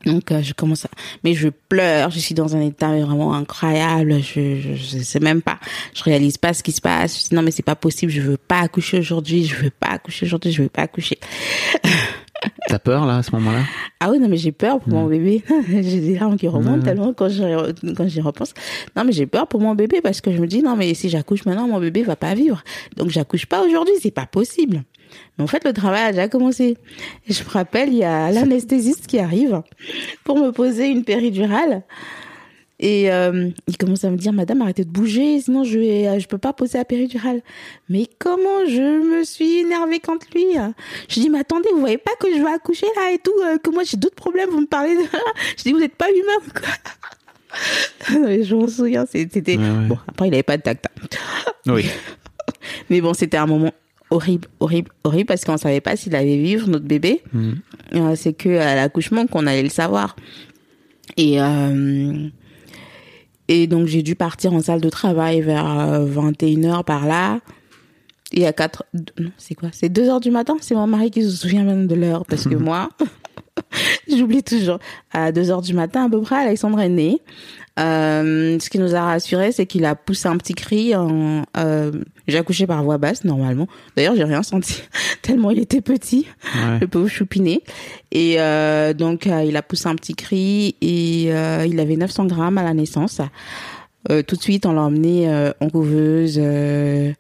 [0.05, 0.89] Donc euh, je commence à...
[1.25, 5.43] Mais je pleure, je suis dans un état vraiment incroyable, je, je, je sais même
[5.43, 5.59] pas,
[5.95, 7.23] je réalise pas ce qui se passe.
[7.23, 9.89] Je dis non mais c'est pas possible, je veux pas accoucher aujourd'hui, je veux pas
[9.89, 11.19] accoucher aujourd'hui, je veux pas accoucher.
[12.69, 13.61] T'as peur là à ce moment-là?
[14.01, 15.43] Ah oui, non, mais j'ai peur pour mon bébé.
[15.69, 16.83] j'ai des larmes qui remontent Ouais.
[16.85, 17.43] tellement quand j'y,
[17.97, 18.55] quand j'y repense.
[18.97, 21.09] Non, mais j'ai peur pour mon bébé parce que je me dis, non, mais si
[21.09, 22.63] j'accouche maintenant, mon bébé va pas vivre.
[22.97, 24.83] Donc, j'accouche pas aujourd'hui, c'est pas possible.
[25.37, 26.77] Mais en fait, le travail a déjà commencé.
[27.29, 29.63] Et je me rappelle, il y a l'anesthésiste qui arrive
[30.25, 31.83] pour me poser une péridurale.
[32.85, 36.27] Et euh, il commence à me dire, Madame, arrêtez de bouger, sinon je vais, je
[36.27, 37.41] peux pas poser la péridurale.
[37.89, 40.45] Mais comment je me suis énervée contre lui
[41.09, 43.57] Je dis, mais attendez, vous voyez pas que je vais accoucher là et tout, euh,
[43.59, 45.03] que moi j'ai d'autres problèmes, vous me parlez de...
[45.57, 46.69] Je dis, vous n'êtes pas humain, quoi?
[48.43, 49.57] Je m'en souviens, c'était...
[49.57, 49.87] Ouais, ouais.
[49.87, 50.87] Bon, après, il avait pas de tact.
[50.87, 51.53] hein.
[51.69, 51.87] Oui.
[52.91, 53.71] Mais bon, c'était un moment
[54.11, 57.23] horrible, horrible, horrible, parce qu'on savait pas s'il allait vivre, notre bébé.
[57.95, 60.17] Euh, c'est que à l'accouchement qu'on allait le savoir.
[61.17, 62.29] Et, euh,
[63.53, 65.67] et donc, j'ai dû partir en salle de travail vers
[66.07, 67.41] 21h par là.
[68.33, 68.85] Et à 4...
[69.19, 69.69] Non, c'est quoi?
[69.73, 70.57] C'est 2 heures du matin?
[70.63, 72.89] C'est mon mari qui se souvient même de l'heure, parce que moi...
[74.09, 74.79] J'oublie toujours.
[75.11, 77.21] À 2 heures du matin, à peu près, Alexandre est né.
[77.81, 80.95] Euh, ce qui nous a rassuré, c'est qu'il a poussé un petit cri.
[80.95, 81.91] En, euh,
[82.29, 83.67] j'ai accouché par voix basse, normalement.
[83.97, 84.83] D'ailleurs, j'ai rien senti,
[85.23, 86.81] tellement il était petit, Ouais.
[86.81, 87.63] le pauvre choupiné.
[88.11, 92.27] Et euh, donc, euh, il a poussé un petit cri et euh, il avait 900
[92.27, 93.21] grammes à la naissance.
[94.11, 97.13] Euh, tout de suite, on l'a emmené euh, en couveuse, euh,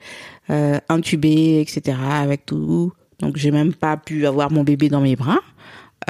[0.50, 1.96] euh, intubé, etc.
[2.20, 2.92] avec tout.
[3.20, 5.38] Donc, j'ai même pas pu avoir mon bébé dans mes bras.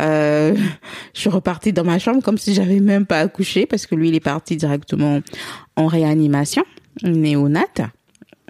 [0.00, 0.54] Euh,
[1.14, 4.08] je suis repartie dans ma chambre comme si j'avais même pas accouché parce que lui,
[4.08, 5.20] il est parti directement
[5.76, 6.64] en réanimation,
[7.02, 7.82] néonate.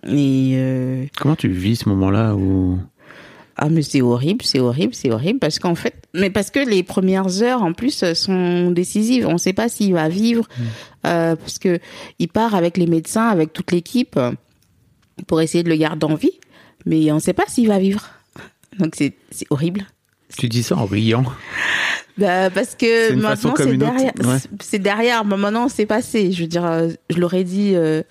[0.05, 2.78] Et euh, Comment tu vis ce moment-là où
[3.57, 6.83] ah mais c'est horrible, c'est horrible, c'est horrible parce qu'en fait, mais parce que les
[6.83, 9.26] premières heures en plus sont décisives.
[9.28, 10.48] On ne sait pas s'il va vivre
[11.07, 11.78] euh, parce que
[12.18, 14.18] il part avec les médecins, avec toute l'équipe
[15.26, 16.33] pour essayer de le garder en vie,
[16.87, 18.09] mais on ne sait pas s'il va vivre.
[18.78, 19.87] Donc c'est c'est horrible.
[20.37, 21.25] Tu dis ça en riant
[22.18, 24.37] Bah, parce que maintenant c'est derrière, ouais.
[24.61, 25.25] c'est- derrière.
[25.25, 26.33] Mais maintenant c'est passé.
[26.33, 28.03] Je veux dire, euh, je l'aurais dit euh,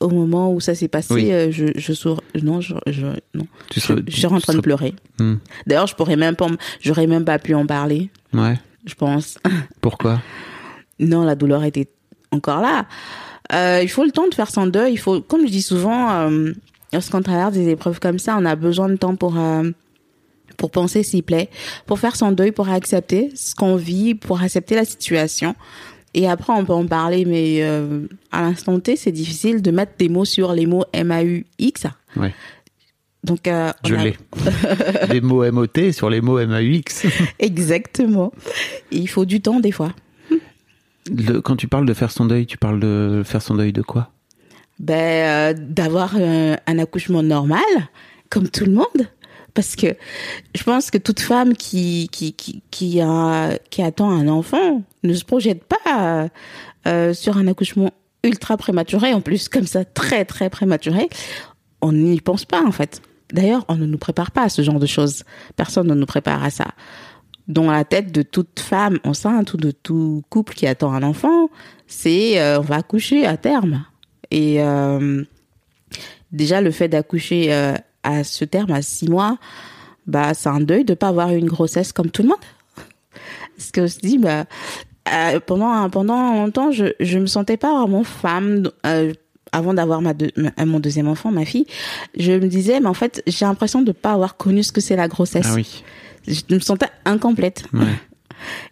[0.00, 1.12] au moment où ça s'est passé.
[1.14, 1.32] Oui.
[1.32, 3.46] euh, je je sour- non, je, je non.
[3.70, 4.94] Tu serais- je suis en train de pleurer.
[5.18, 5.36] Hmm.
[5.66, 6.46] D'ailleurs, je pourrais même pas,
[6.80, 8.10] j'aurais même pas pu en parler.
[8.32, 8.58] Ouais.
[8.86, 9.38] Je pense.
[9.80, 10.20] Pourquoi?
[11.00, 11.88] Non, la douleur était
[12.30, 12.86] encore là.
[13.52, 14.92] Euh, il faut le temps de faire son deuil.
[14.92, 16.30] Il faut, comme je dis souvent,
[16.92, 19.36] lorsqu'on traverse des épreuves comme ça, on a besoin de temps pour
[20.58, 21.48] pour penser s'il plaît,
[21.86, 25.54] pour faire son deuil, pour accepter ce qu'on vit, pour accepter la situation.
[26.14, 29.92] Et après, on peut en parler, mais euh, à l'instant T, c'est difficile de mettre
[29.98, 31.84] des mots sur les mots M-A-U-X.
[32.16, 32.34] Ouais.
[33.24, 34.16] Donc, euh, Je a- l'ai.
[35.12, 37.06] les mots MOT sur les mots MAUX.
[37.38, 38.32] Exactement.
[38.92, 39.92] Et il faut du temps, des fois.
[41.10, 43.82] Le- quand tu parles de faire son deuil, tu parles de faire son deuil de
[43.82, 44.10] quoi?
[44.78, 47.60] Ben, euh, d'avoir euh, un accouchement normal,
[48.30, 49.08] comme tout le monde.
[49.58, 49.96] Parce que
[50.54, 55.64] je pense que toute femme qui, qui, qui, qui, attend un enfant ne se projette
[55.64, 56.28] pas
[56.86, 57.90] euh, sur un accouchement
[58.22, 61.08] ultra prématuré, en plus comme ça, très très prématuré.
[61.80, 63.02] On n'y pense pas en fait.
[63.32, 65.24] D'ailleurs, on ne nous prépare pas à ce genre de choses.
[65.56, 66.68] Personne ne nous prépare à ça.
[67.48, 71.50] Dans la tête de toute femme enceinte ou de tout couple qui attend un enfant,
[71.88, 73.84] c'est euh, on va accoucher à terme.
[74.30, 75.24] Et euh,
[76.30, 79.38] déjà le fait d'accoucher euh, à ce terme à six mois,
[80.06, 82.38] bah c'est un deuil de pas avoir une grossesse comme tout le monde.
[83.56, 84.44] Parce que je se dis bah
[85.12, 89.12] euh, pendant pendant longtemps je je me sentais pas vraiment femme euh,
[89.52, 91.66] avant d'avoir ma, deux- ma- mon deuxième enfant ma fille
[92.18, 94.96] je me disais mais en fait j'ai l'impression de pas avoir connu ce que c'est
[94.96, 95.82] la grossesse Ah oui.
[96.26, 97.86] je me sentais incomplète Ouais.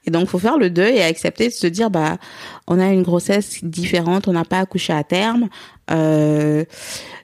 [0.06, 2.18] Et donc faut faire le deuil et accepter de se dire bah
[2.66, 5.48] on a une grossesse différente on n'a pas accouché à terme
[5.90, 6.64] euh,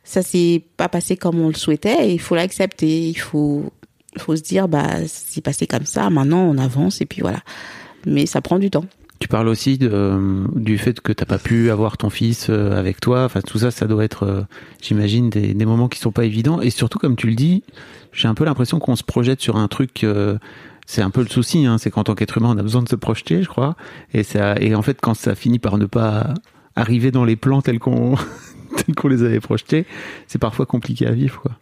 [0.05, 3.73] ça s'est pas passé comme on le souhaitait il faut l'accepter il faut
[4.19, 7.41] faut se dire bah c'est passé comme ça maintenant on avance et puis voilà
[8.07, 8.85] mais ça prend du temps
[9.21, 13.25] Tu parles aussi du fait que t'as pas pu avoir ton fils euh, avec toi.
[13.25, 14.43] Enfin, tout ça, ça doit être, euh,
[14.81, 16.61] j'imagine, des, des moments qui sont pas évidents.
[16.61, 17.63] Et surtout, comme tu le dis,
[18.13, 20.05] j'ai un peu l'impression qu'on se projette sur un truc.
[20.87, 22.89] C'est un peu le souci, hein, c'est qu'en tant qu'être humain, on a besoin de
[22.89, 23.77] se projeter, je crois.
[24.13, 26.35] Et ça, et en fait, quand ça finit par ne pas
[26.77, 28.17] arriver dans les plans tels qu'on
[28.77, 29.87] tels qu'on les avait projetés,
[30.27, 31.53] c'est parfois compliqué à vivre, quoi.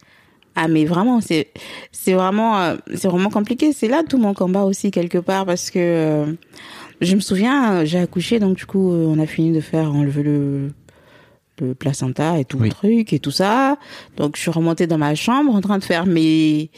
[0.53, 1.47] Ah mais vraiment c'est
[1.93, 5.71] c'est vraiment euh, c'est vraiment compliqué c'est là tout mon combat aussi quelque part parce
[5.71, 6.33] que euh,
[6.99, 10.23] je me souviens j'ai accouché donc du coup euh, on a fini de faire enlever
[10.23, 10.73] le
[11.61, 12.67] le placenta et tout Oui.
[12.67, 13.77] le truc et tout ça
[14.17, 16.69] donc je suis remontée dans ma chambre en train de faire mes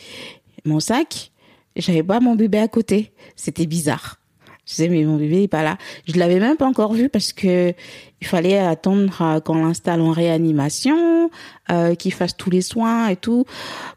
[0.65, 1.31] mon sac
[1.75, 4.19] j'avais pas mon bébé à côté c'était bizarre
[4.65, 7.33] je disais mais mon bébé est pas là je l'avais même pas encore vu parce
[7.33, 7.73] que
[8.21, 11.29] il fallait attendre euh, qu'on l'installe en réanimation
[11.71, 13.45] euh, qu'il fasse tous les soins et tout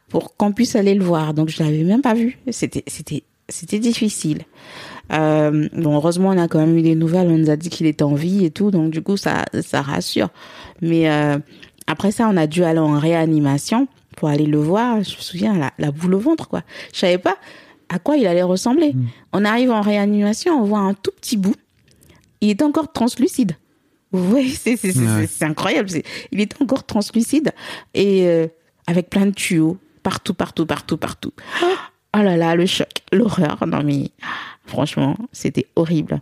[0.09, 1.35] pour qu'on puisse aller le voir.
[1.35, 2.39] Donc je l'avais même pas vu.
[2.51, 4.43] C'était c'était c'était difficile.
[5.13, 7.29] Euh, bon heureusement on a quand même eu des nouvelles.
[7.29, 8.71] On nous a dit qu'il était en vie et tout.
[8.71, 10.29] Donc du coup ça ça rassure.
[10.81, 11.39] Mais euh,
[11.87, 15.03] après ça on a dû aller en réanimation pour aller le voir.
[15.03, 16.63] Je me souviens la, la boule au ventre quoi.
[16.93, 17.37] Je savais pas
[17.89, 18.95] à quoi il allait ressembler.
[19.33, 21.55] On arrive en réanimation, on voit un tout petit bout.
[22.41, 23.57] Il est encore translucide.
[24.13, 25.27] Oui, c'est c'est c'est- Ouais.
[25.27, 25.89] c'est incroyable.
[26.33, 27.53] Il est encore translucide
[27.95, 28.47] et euh,
[28.87, 31.33] avec plein de tuyaux partout, partout, partout, partout.
[32.17, 33.65] Oh là là, le choc, l'horreur.
[33.67, 34.11] Non mais
[34.65, 36.21] franchement, c'était horrible.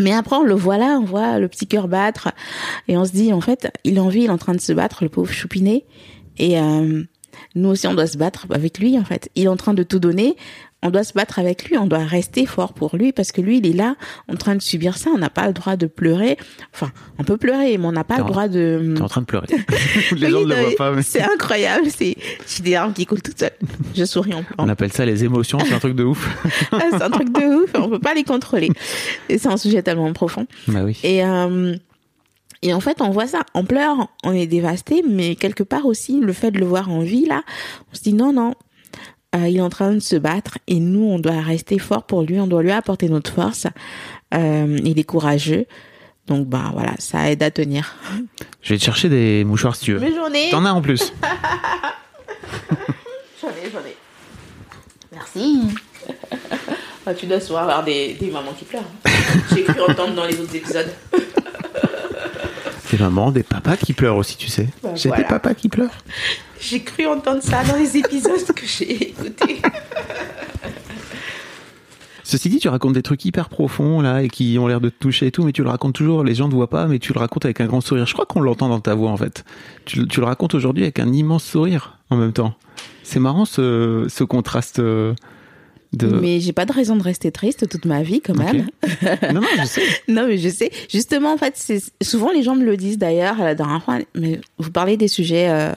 [0.00, 2.30] Mais après, on le voit là, on voit le petit cœur battre
[2.88, 4.60] et on se dit en fait, il est en vie, il est en train de
[4.60, 5.84] se battre, le pauvre choupinet.
[6.38, 7.02] Et euh,
[7.54, 9.30] nous aussi, on doit se battre avec lui en fait.
[9.34, 10.36] Il est en train de tout donner.
[10.80, 13.58] On doit se battre avec lui, on doit rester fort pour lui parce que lui,
[13.58, 13.96] il est là
[14.28, 15.10] en train de subir ça.
[15.12, 16.36] On n'a pas le droit de pleurer.
[16.72, 18.94] Enfin, on peut pleurer, mais on n'a pas le droit de.
[18.96, 19.48] T'es en train de pleurer.
[20.16, 21.88] les gens ne le voient pas, mais C'est incroyable.
[21.90, 23.50] C'est, j'ai des larmes qui coulent toutes seules.
[23.96, 24.68] Je souris en on pleurant.
[24.68, 26.28] appelle ça les émotions, c'est un truc de ouf.
[26.70, 27.70] Ah, c'est un truc de ouf.
[27.74, 28.70] On peut pas les contrôler.
[29.28, 30.46] Et c'est un sujet tellement profond.
[30.68, 30.96] bah oui.
[31.02, 31.74] Et, euh,
[32.62, 33.42] et en fait, on voit ça.
[33.54, 37.00] On pleure, on est dévasté, mais quelque part aussi, le fait de le voir en
[37.00, 37.42] vie, là,
[37.92, 38.54] on se dit non, non.
[39.36, 42.22] euh, il est en train de se battre et nous, on doit rester fort pour
[42.22, 43.66] lui, on doit lui apporter notre force.
[44.34, 45.66] Euh, il est courageux.
[46.26, 47.96] Donc, bah voilà, ça aide à tenir.
[48.60, 50.00] Je vais te chercher des mouchoirs si tu veux.
[50.00, 51.12] Mais j'en ai, T'en as en plus.
[53.40, 53.96] j'en ai, j'en ai.
[55.12, 55.60] Merci.
[57.10, 58.82] Ah, tu dois souvent avoir des, des mamans qui pleurent.
[59.06, 59.10] hein.
[59.54, 60.92] J'ai cru entendre dans les autres épisodes.
[62.90, 64.68] Des mamans, des papas qui pleurent aussi, tu sais.
[64.82, 65.22] Bah, J'ai voilà.
[65.24, 65.90] des papas qui pleurent.
[66.60, 69.60] J'ai cru entendre ça dans les épisodes que j'ai écoutés.
[72.24, 74.98] Ceci dit, tu racontes des trucs hyper profonds là et qui ont l'air de te
[74.98, 76.24] toucher et tout, mais tu le racontes toujours.
[76.24, 78.04] Les gens ne voient pas, mais tu le racontes avec un grand sourire.
[78.06, 79.44] Je crois qu'on l'entend dans ta voix en fait.
[79.86, 82.54] Tu, tu le racontes aujourd'hui avec un immense sourire en même temps.
[83.02, 85.14] C'est marrant ce, ce contraste euh,
[85.92, 86.06] de.
[86.06, 88.66] Mais j'ai pas de raison de rester triste toute ma vie quand même.
[89.32, 89.82] Non, non, je sais.
[90.08, 90.70] Non, mais je sais.
[90.90, 93.98] Justement, en fait, c'est souvent les gens me le disent d'ailleurs la dernière fois.
[94.14, 95.72] Mais vous parlez des sujets euh,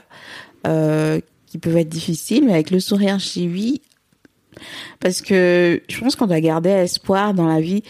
[0.66, 3.82] euh, qui peuvent être difficiles, mais avec le sourire, dis oui.
[5.00, 7.82] Parce que je pense qu'on doit garder espoir dans la vie.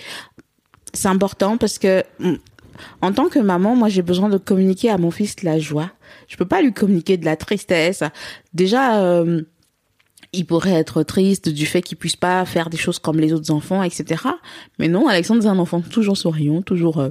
[0.94, 2.35] C'est important parce que mm,
[3.00, 5.90] en tant que maman, moi, j'ai besoin de communiquer à mon fils la joie.
[6.28, 8.04] Je peux pas lui communiquer de la tristesse.
[8.54, 9.02] Déjà.
[9.02, 9.42] euh,
[10.35, 13.51] il pourrait être triste du fait qu'il puisse pas faire des choses comme les autres
[13.51, 14.23] enfants, etc.
[14.79, 17.11] Mais non, Alexandre c'est un enfant toujours souriant, toujours, euh,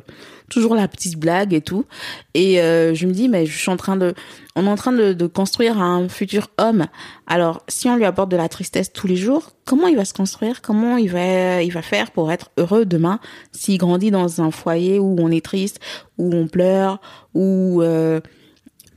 [0.50, 1.86] toujours la petite blague et tout.
[2.34, 4.16] Et euh, je me dis, mais je suis en train de,
[4.56, 6.88] on est en train de, de construire un futur homme.
[7.28, 10.16] Alors, si on lui apporte de la tristesse tous les jours, comment il va se
[10.16, 10.64] construire?
[10.64, 13.20] Comment il va, il va faire pour être heureux demain
[13.52, 15.80] s'il grandit dans un foyer où on est triste,
[16.18, 17.00] où on pleure,
[17.36, 18.20] où euh,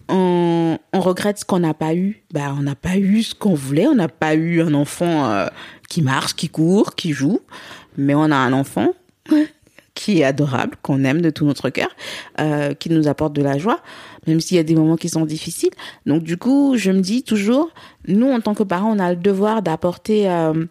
[0.09, 2.23] on, on regrette ce qu'on n'a pas eu.
[2.33, 3.87] Bah, on n'a pas eu ce qu'on voulait.
[3.87, 5.47] On n'a pas eu un enfant euh,
[5.88, 7.40] qui marche, qui court, qui joue.
[7.97, 8.93] Mais on a un enfant
[9.95, 11.88] qui est adorable, qu'on aime de tout notre cœur,
[12.40, 13.81] euh, qui nous apporte de la joie,
[14.27, 15.71] même s'il y a des moments qui sont difficiles.
[16.05, 17.71] Donc du coup, je me dis toujours,
[18.09, 20.64] nous en tant que parents, on a le devoir d'apporter euh,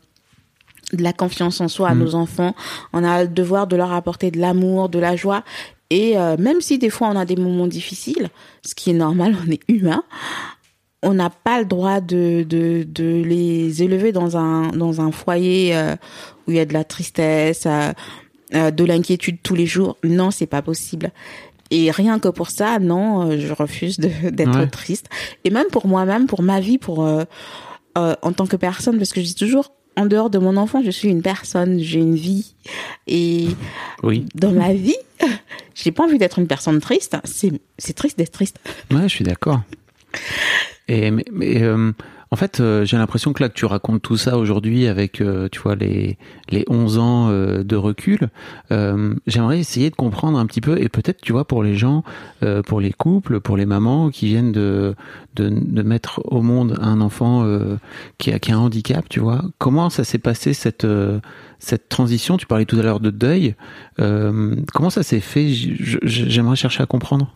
[0.92, 2.54] de la confiance en soi à nos enfants.
[2.92, 5.44] On a le devoir de leur apporter de l'amour, de la joie.
[5.96, 8.30] Et euh, même si des fois on a des moments difficiles,
[8.66, 10.04] ce qui est normal, on est humain,
[11.04, 15.76] on n'a pas le droit de, de, de les élever dans un, dans un foyer
[15.76, 15.96] euh,
[16.48, 19.98] où il y a de la tristesse, euh, de l'inquiétude tous les jours.
[20.04, 21.12] Non, c'est pas possible.
[21.70, 23.98] Et rien que pour ça, non, je refuse
[24.38, 24.68] d'être Ouais.
[24.68, 25.08] triste.
[25.44, 27.00] Et même pour moi-même, pour ma vie, pour
[27.96, 30.92] en tant que personne, parce que je dis toujours, en dehors de mon enfant, je
[30.92, 32.56] suis une personne, j'ai une vie.
[33.08, 33.48] Et
[34.04, 34.26] Oui.
[34.36, 34.96] dans ma vie,
[35.76, 37.16] j'ai pas envie d'être une personne triste.
[37.24, 38.60] C'est triste d'être triste.
[38.92, 39.62] Ouais, je suis d'accord.
[40.88, 41.92] Et mais, mais, euh,
[42.34, 45.48] en fait, euh, j'ai l'impression que là que tu racontes tout ça aujourd'hui avec, euh,
[45.52, 46.18] tu vois, les
[46.50, 48.30] les 11 ans euh, de recul,
[49.28, 52.04] j'aimerais essayer de comprendre un petit peu et peut-être, tu vois, pour les gens,
[52.66, 54.96] pour les couples, pour les mamans qui viennent de
[55.36, 57.48] de, mettre au monde un enfant
[58.18, 60.88] qui a qui a un handicap, tu vois, comment ça s'est passé cette
[61.60, 62.38] cette transition?
[62.38, 63.54] Tu parlais tout à l'heure de deuil.
[63.98, 65.50] Comment ça s'est fait?
[65.52, 67.32] J'aimerais chercher à comprendre.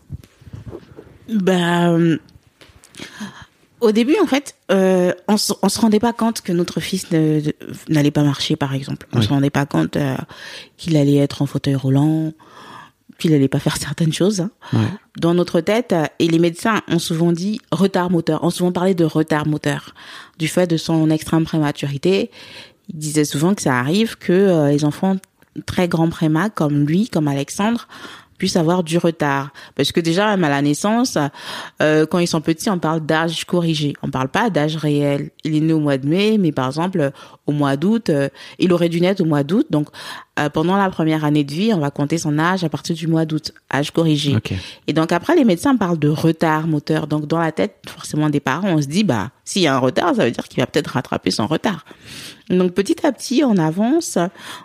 [1.28, 1.96] Bah,
[3.80, 7.06] au début, en fait, euh, on, se, on se rendait pas compte que notre fils
[7.88, 9.06] n'allait pas marcher, par exemple.
[9.12, 9.24] On Oui.
[9.24, 10.16] se rendait pas compte euh,
[10.76, 12.32] qu'il allait être en fauteuil roulant,
[13.18, 14.40] qu'il allait pas faire certaines choses.
[14.40, 14.50] hein.
[14.72, 14.80] Ouais.
[15.18, 18.94] Dans notre tête, euh, et les médecins ont souvent dit retard moteur, ont souvent parlé
[18.94, 19.94] de retard moteur,
[20.38, 22.30] du fait de son extrême prématurité.
[22.88, 25.16] Ils disaient souvent que ça arrive que euh, les enfants
[25.66, 27.88] très grands préma, comme lui, comme Alexandre,
[28.38, 29.50] puissent avoir du retard.
[29.74, 31.18] Parce que déjà, même à la naissance,
[31.82, 33.94] euh, quand ils sont petits, on parle d'âge corrigé.
[34.02, 35.30] On parle pas d'âge réel.
[35.44, 37.10] Il est né au mois de mai, mais par exemple,
[37.46, 39.66] au mois d'août, euh, il aurait dû naître au mois d'août.
[39.70, 39.88] Donc,
[40.38, 43.08] euh, pendant la première année de vie, on va compter son âge à partir du
[43.08, 44.36] mois d'août, âge corrigé.
[44.36, 44.52] Ok.
[44.86, 47.06] Et donc après, les médecins parlent de retard moteur.
[47.06, 49.78] Donc dans la tête, forcément, des parents, on se dit, bah, s'il y a un
[49.78, 51.84] retard, ça veut dire qu'il va peut-être rattraper son retard.
[52.50, 54.18] Donc petit à petit, on avance,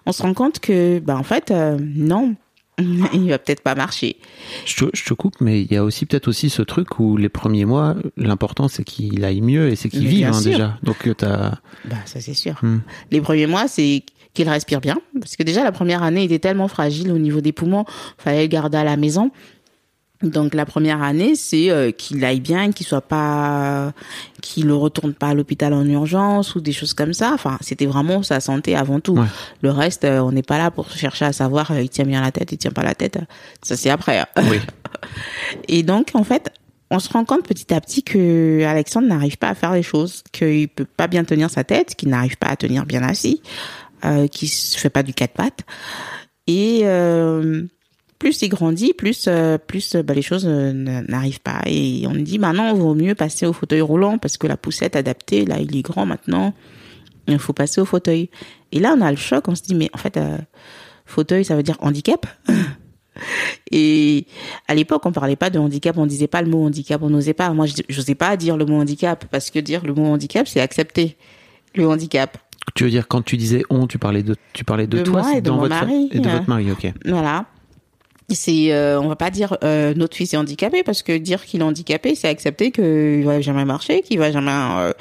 [0.06, 2.36] on se rend compte que, bah, en fait, euh, non,
[3.14, 4.18] il va peut-être pas marcher.
[4.66, 7.18] Je te, je te coupe, mais il y a aussi peut-être aussi ce truc où
[7.18, 10.78] les premiers mois, l'important c'est qu'il aille mieux et c'est qu'il vive hein, déjà.
[10.84, 11.52] Donc euh, t'as.
[11.86, 12.56] Bah, ça c'est sûr.
[12.62, 12.80] Hmm.
[13.12, 16.40] Les premiers mois, c'est qu'il respire bien, parce que déjà la première année, il était
[16.40, 17.86] tellement fragile au niveau des poumons,
[18.18, 19.32] fallait le garder à la maison.
[20.24, 23.92] Donc la première année, c'est euh, qu'il aille bien, qu'il soit pas,
[24.42, 27.32] qu'il ne retourne pas à l'hôpital en urgence ou des choses comme ça.
[27.34, 29.18] Enfin, c'était vraiment sa santé avant tout.
[29.18, 29.28] Ouais.
[29.62, 32.22] Le reste, euh, on n'est pas là pour chercher à savoir euh, il tient bien
[32.22, 33.20] la tête, il tient pas la tête.
[33.62, 34.20] Ça c'est après.
[34.20, 34.26] hein.
[34.50, 34.60] Oui.
[35.68, 36.52] Et donc, en fait,
[36.90, 40.24] on se rend compte petit à petit que Alexandre n'arrive pas à faire les choses,
[40.32, 43.42] qu'il peut pas bien tenir sa tête, qu'il n'arrive pas à tenir bien assis,
[44.06, 45.62] euh, qu'il se fait pas du quatre pattes.
[46.48, 47.64] Et euh,
[48.20, 51.62] plus il grandit, plus euh, plus euh, bah, les choses euh, n'arrivent pas.
[51.66, 54.96] Et on dit, bah non, vaut mieux passer au fauteuil roulant parce que la poussette
[54.96, 56.54] adaptée, là, il est grand maintenant.
[57.28, 58.30] Il faut passer au fauteuil.
[58.72, 59.48] Et là, on a le choc.
[59.48, 60.38] On se dit, mais en fait, euh,
[61.06, 62.26] fauteuil, ça veut dire handicap.
[63.72, 64.26] Et
[64.68, 67.34] à l'époque, on parlait pas de handicap, on disait pas le mot handicap, on n'osait
[67.34, 67.52] pas.
[67.54, 70.60] Moi, je n'osais pas dire le mot handicap parce que dire le mot handicap, c'est
[70.60, 71.16] accepter
[71.76, 72.38] le handicap.
[72.76, 75.22] Tu veux dire quand tu disais on, tu parlais de tu parlais de, De toi
[75.22, 76.38] moi et de dans mon votre mari, et de hein.
[76.38, 76.92] votre mari, ok.
[77.06, 77.46] Voilà.
[78.34, 81.62] C'est, euh, on va pas dire euh, notre fils est handicapé parce que dire qu'il
[81.62, 84.92] est handicapé, c'est accepter qu'il va jamais marcher, qu'il va jamais euh,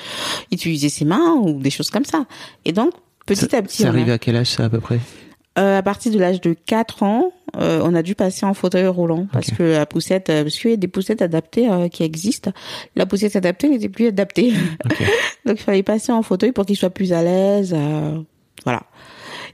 [0.50, 2.26] utiliser ses mains ou des choses comme ça.
[2.64, 2.92] Et donc
[3.26, 4.98] petit Ça- à petit, C'est on a- arrivé à quel âge ça à peu près?
[5.58, 9.26] Euh, à partir de l'âge de 4 ans, on a dû passer en fauteuil roulant
[9.30, 12.52] parce que la poussette, parce qu'il y a des poussettes adaptées qui existent.
[12.96, 14.54] La poussette adaptée n'était plus adaptée,
[15.44, 17.76] donc il fallait passer en fauteuil pour qu'il soit plus à l'aise.
[18.64, 18.82] voilà.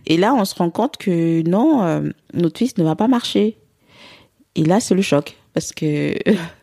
[0.06, 3.58] Et là, on se rend compte que non, notre fils ne va pas marcher.
[4.58, 6.14] Et là, c'est le choc parce que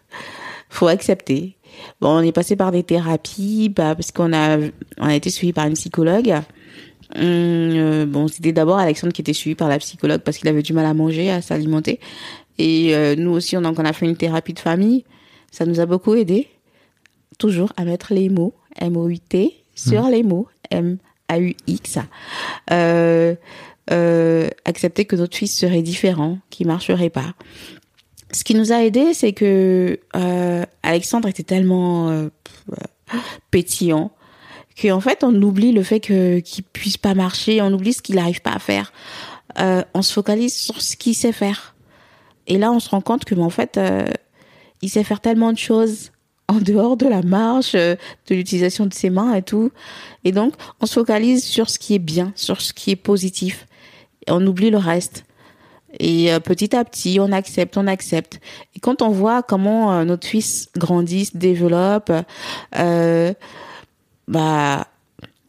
[0.70, 1.56] faut accepter.
[2.02, 4.58] Bon, on est passé par des thérapies, bah, parce qu'on a,
[4.98, 6.34] on a été suivi par une psychologue.
[7.16, 10.62] Hum, euh, bon, c'était d'abord Alexandre qui était suivi par la psychologue parce qu'il avait
[10.62, 12.02] du mal à manger, à s'alimenter.
[12.58, 15.06] Et euh, nous aussi, on, donc, on a fait une thérapie de famille.
[15.52, 16.50] Ça nous a beaucoup aidé,
[17.38, 22.00] toujours à mettre les mots M-O-U-T sur les mots M-A-U-X.
[23.92, 27.34] Euh, accepter que notre fils serait différent, qu'il marcherait pas.
[28.36, 32.30] Ce qui nous a aidé, c'est que euh, Alexandre était tellement euh,
[33.52, 34.12] pétillant
[34.82, 38.16] qu'en fait on oublie le fait que qu'il puisse pas marcher, on oublie ce qu'il
[38.16, 38.92] n'arrive pas à faire.
[39.60, 41.76] Euh, on se focalise sur ce qu'il sait faire.
[42.48, 44.06] Et là, on se rend compte que, en fait, euh,
[44.82, 46.12] il sait faire tellement de choses
[46.48, 47.96] en dehors de la marche, euh,
[48.28, 49.72] de l'utilisation de ses mains et tout.
[50.26, 53.66] Et donc, on se focalise sur ce qui est bien, sur ce qui est positif.
[54.28, 55.25] Et on oublie le reste.
[56.00, 58.40] Et euh, petit à petit, on accepte, on accepte.
[58.76, 62.12] Et quand on voit comment euh, notre fils grandit, se développe,
[62.78, 63.34] euh,
[64.28, 64.88] bah,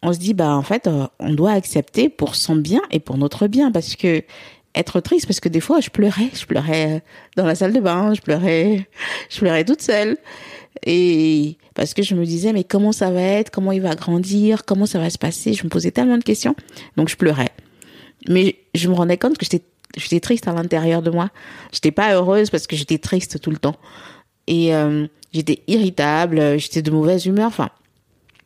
[0.02, 0.88] on se dit, bah, en fait,
[1.18, 3.72] on doit accepter pour son bien et pour notre bien.
[3.72, 4.22] Parce que
[4.74, 7.02] être triste, parce que des fois, je pleurais, je pleurais
[7.36, 8.86] dans la salle de bain, je pleurais,
[9.30, 10.18] je pleurais toute seule.
[10.84, 14.66] Et parce que je me disais mais comment ça va être, comment il va grandir,
[14.66, 15.54] comment ça va se passer?
[15.54, 16.54] Je me posais tellement de questions,
[16.96, 17.50] donc je pleurais.
[18.28, 19.64] Mais je me rendais compte que j'étais
[19.96, 21.30] j'étais triste à l'intérieur de moi.
[21.72, 23.76] J'étais pas heureuse parce que j'étais triste tout le temps
[24.46, 27.70] et euh, j'étais irritable, j'étais de mauvaise humeur, enfin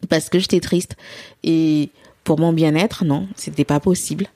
[0.09, 0.97] parce que j'étais triste
[1.43, 1.91] et
[2.25, 4.27] pour mon bien-être, non, c'était pas possible.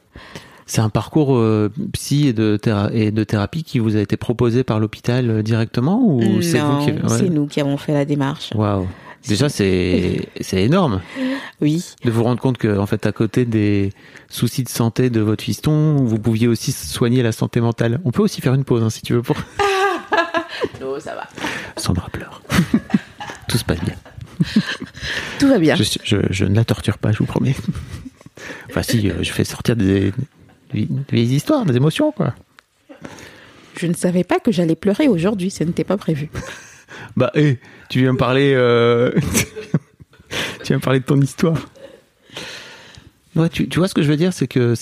[0.67, 2.59] C'est un parcours euh, psy et de,
[2.93, 6.79] et de thérapie qui vous a été proposé par l'hôpital euh, directement ou c'est vous
[6.79, 8.51] qui c'est nous qui avons fait la démarche.
[8.55, 8.87] Waouh.
[9.27, 11.01] Déjà c'est c'est énorme
[11.63, 11.83] Oui.
[12.05, 13.93] de vous rendre compte que en fait à côté des
[14.29, 18.01] soucis de santé de votre fiston, vous pouviez aussi soigner la santé mentale.
[18.05, 19.37] On peut aussi faire une pause hein, si tu veux pour
[20.81, 21.27] Non, ça va.
[21.77, 22.43] Sandra pleure.
[23.49, 23.95] Tout se passe bien.
[25.39, 25.75] Tout va bien.
[25.77, 27.55] Je, je, je ne la torture pas, je vous promets.
[28.69, 30.13] Enfin si, euh, je fais sortir des,
[30.73, 32.35] des vieilles histoires, des émotions quoi.
[33.79, 36.31] Je ne savais pas que j'allais pleurer aujourd'hui, ce n'était pas prévu.
[37.17, 38.53] Bah, hé, tu viens me parler.
[38.55, 39.11] euh,
[40.63, 41.59] tu viens me parler de ton histoire.
[43.37, 44.75] Ouais, tu, tu vois ce que je veux dire, c'est que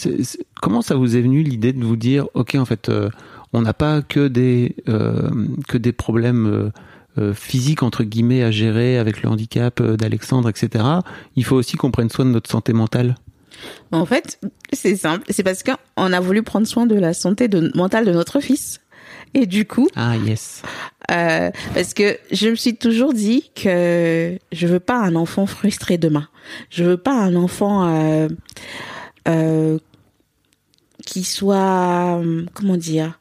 [0.61, 3.09] comment ça vous est venu l'idée de vous dire, ok, en fait, euh,
[3.55, 5.31] on n'a pas que des euh,
[5.69, 6.71] que des problèmes euh,
[7.19, 10.85] euh, physiques entre guillemets à gérer avec le handicap euh, d'Alexandre, etc.
[11.37, 13.15] Il faut aussi qu'on prenne soin de notre santé mentale.
[13.91, 14.39] En fait,
[14.73, 18.13] c'est simple, c'est parce qu'on a voulu prendre soin de la santé de- mentale de
[18.13, 18.81] notre fils.
[19.35, 20.63] Et du coup, Ah yes.
[21.11, 25.99] Euh, parce que je me suis toujours dit que je veux pas un enfant frustré
[25.99, 26.29] demain.
[26.71, 28.29] Je veux pas un enfant euh,
[29.29, 29.79] euh,
[31.05, 32.21] qui soit
[32.55, 33.19] comment dire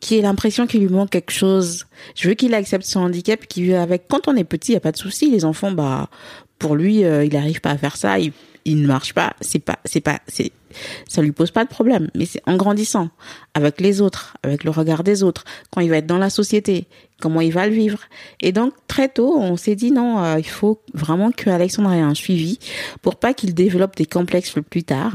[0.00, 1.86] qui ait l'impression qu'il lui manque quelque chose.
[2.14, 4.06] Je veux qu'il accepte son handicap, qu'il vive avec.
[4.06, 5.28] Quand on est petit, il y a pas de souci.
[5.28, 6.08] Les enfants, bah,
[6.60, 8.20] pour lui, il n'arrive pas à faire ça.
[8.20, 8.32] Il,
[8.68, 9.34] il ne marche pas.
[9.40, 10.52] C'est pas, c'est pas, c'est,
[11.08, 12.08] ça lui pose pas de problème.
[12.14, 13.08] Mais c'est en grandissant
[13.54, 16.86] avec les autres, avec le regard des autres, quand il va être dans la société,
[17.20, 18.00] comment il va le vivre.
[18.40, 22.00] Et donc très tôt, on s'est dit non, euh, il faut vraiment que Alexandre ait
[22.00, 22.58] un suivi
[23.00, 25.14] pour pas qu'il développe des complexes le plus tard.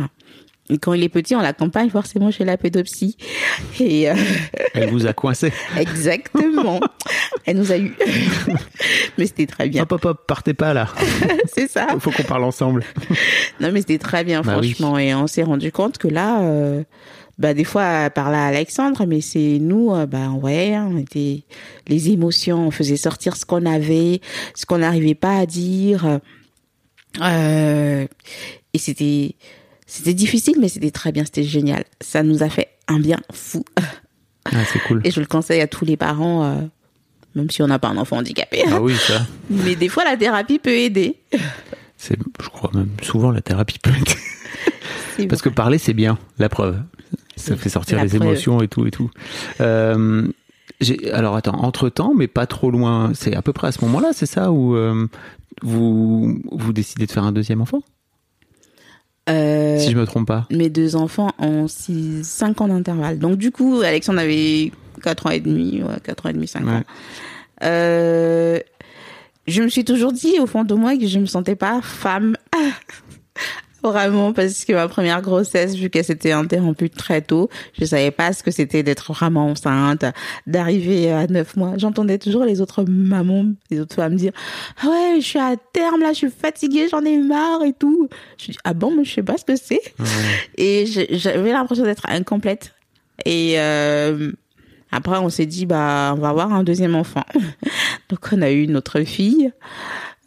[0.70, 3.18] Et quand il est petit, on l'accompagne forcément chez la pédopsie.
[3.80, 4.16] Et euh,
[4.74, 5.52] Elle vous a coincé.
[5.78, 6.80] exactement,
[7.46, 7.96] elle nous a eu.
[9.18, 9.84] mais c'était très bien.
[9.84, 10.88] Hop hop hop, partez pas là.
[11.54, 11.88] C'est ça.
[11.94, 12.84] Il faut qu'on parle ensemble.
[13.60, 14.72] Non, mais c'était très bien, Bah oui.
[14.74, 14.98] franchement.
[14.98, 16.84] Et on s'est rendu compte que là, euh,
[17.38, 21.44] bah, des fois, elle parlait à Alexandre, mais c'est nous, euh, bah, ouais, on était,
[21.88, 24.22] les émotions, on faisait sortir ce qu'on avait,
[24.56, 26.20] ce qu'on n'arrivait pas à dire.
[27.22, 28.08] Euh,
[28.74, 29.36] et c'était,
[29.86, 31.84] c'était difficile, mais c'était très bien, c'était génial.
[32.02, 33.64] Ça nous a fait un bien fou.
[34.46, 35.02] Ah, c'est cool.
[35.06, 36.56] Et je le conseille à tous les parents, euh,
[37.36, 38.64] même si on n'a pas un enfant handicapé.
[38.72, 39.26] Ah oui, ça.
[39.50, 41.18] Mais des fois, la thérapie peut aider.
[41.98, 43.92] C'est, je crois même souvent la thérapie peut.
[45.18, 46.82] C'est Parce que parler, c'est bien, la preuve.
[47.36, 48.24] Ça fait sortir La les preuve.
[48.24, 49.12] émotions et tout et tout.
[49.62, 50.28] Euh,
[50.82, 53.12] j'ai, alors attends, entre temps, mais pas trop loin.
[53.14, 55.08] C'est à peu près à ce moment-là, c'est ça où euh,
[55.62, 57.82] vous vous décidez de faire un deuxième enfant,
[59.30, 60.48] Euh, si je me trompe pas.
[60.52, 63.20] mes deux enfants ont 6, 5 ans d'intervalle.
[63.20, 64.72] Donc du coup, Alexandre avait
[65.04, 66.72] 4 ans et demi, ouais, 4 ans et demi, 5 Ouais.
[66.72, 66.84] ans.
[67.64, 68.60] Euh,
[69.48, 72.36] je me suis toujours dit au fond de moi que je me sentais pas femme.
[73.86, 78.32] Vraiment, parce que ma première grossesse, vu qu'elle s'était interrompue très tôt, je savais pas
[78.32, 80.06] ce que c'était d'être vraiment enceinte,
[80.48, 81.74] d'arriver à 9 mois.
[81.76, 84.32] J'entendais toujours les autres mamans, les autres femmes dire,
[84.82, 88.08] ah ouais, je suis à terme, là, je suis fatiguée, j'en ai marre et tout.
[88.38, 89.82] Je dis, ah bon, mais je sais pas ce que c'est.
[90.58, 92.74] Et j'avais l'impression d'être incomplète.
[93.26, 94.32] Et euh,
[94.96, 97.24] après, on s'est dit, bah, on va avoir un deuxième enfant.
[98.10, 99.52] Donc, on a eu notre fille.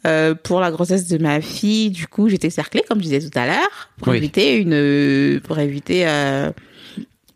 [0.05, 3.37] Euh, pour la grossesse de ma fille, du coup, j'étais cerclée, comme je disais tout
[3.39, 4.17] à l'heure, pour Oui.
[4.17, 6.51] éviter une, pour éviter euh,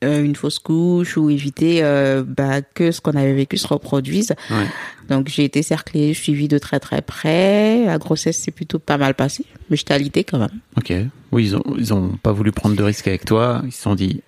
[0.04, 4.34] euh, une fausse couche ou éviter euh, bah, que ce qu'on avait vécu se reproduise.
[4.50, 4.66] Ouais.
[5.10, 7.86] Donc, j'ai été cerclée, suivie de très très près.
[7.86, 10.60] La grossesse s'est plutôt pas mal passée, mais j'étais alitée quand même.
[10.78, 10.94] Ok.
[11.32, 13.62] Oui, ils ont ils ont pas voulu prendre de risques avec toi.
[13.66, 14.22] Ils se sont dit,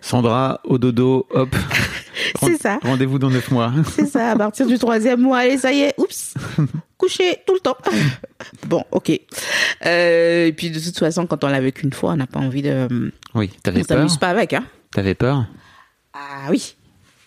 [0.00, 1.54] Sandra, au dodo, hop.
[2.42, 2.78] C'est ça.
[2.82, 3.72] Rendez-vous dans neuf mois.
[3.94, 6.34] C'est ça, à partir du troisième mois, allez, ça y est, oups,
[6.98, 7.76] coucher tout le temps.
[8.66, 9.10] Bon, ok.
[9.86, 12.40] Euh, et puis de toute façon, quand on l'a vécu une fois, on n'a pas
[12.40, 13.12] envie de...
[13.34, 13.98] Oui, On t'avais peur.
[13.98, 14.64] s'amuse pas avec, hein.
[14.92, 15.46] T'avais peur?
[16.14, 16.74] Ah oui,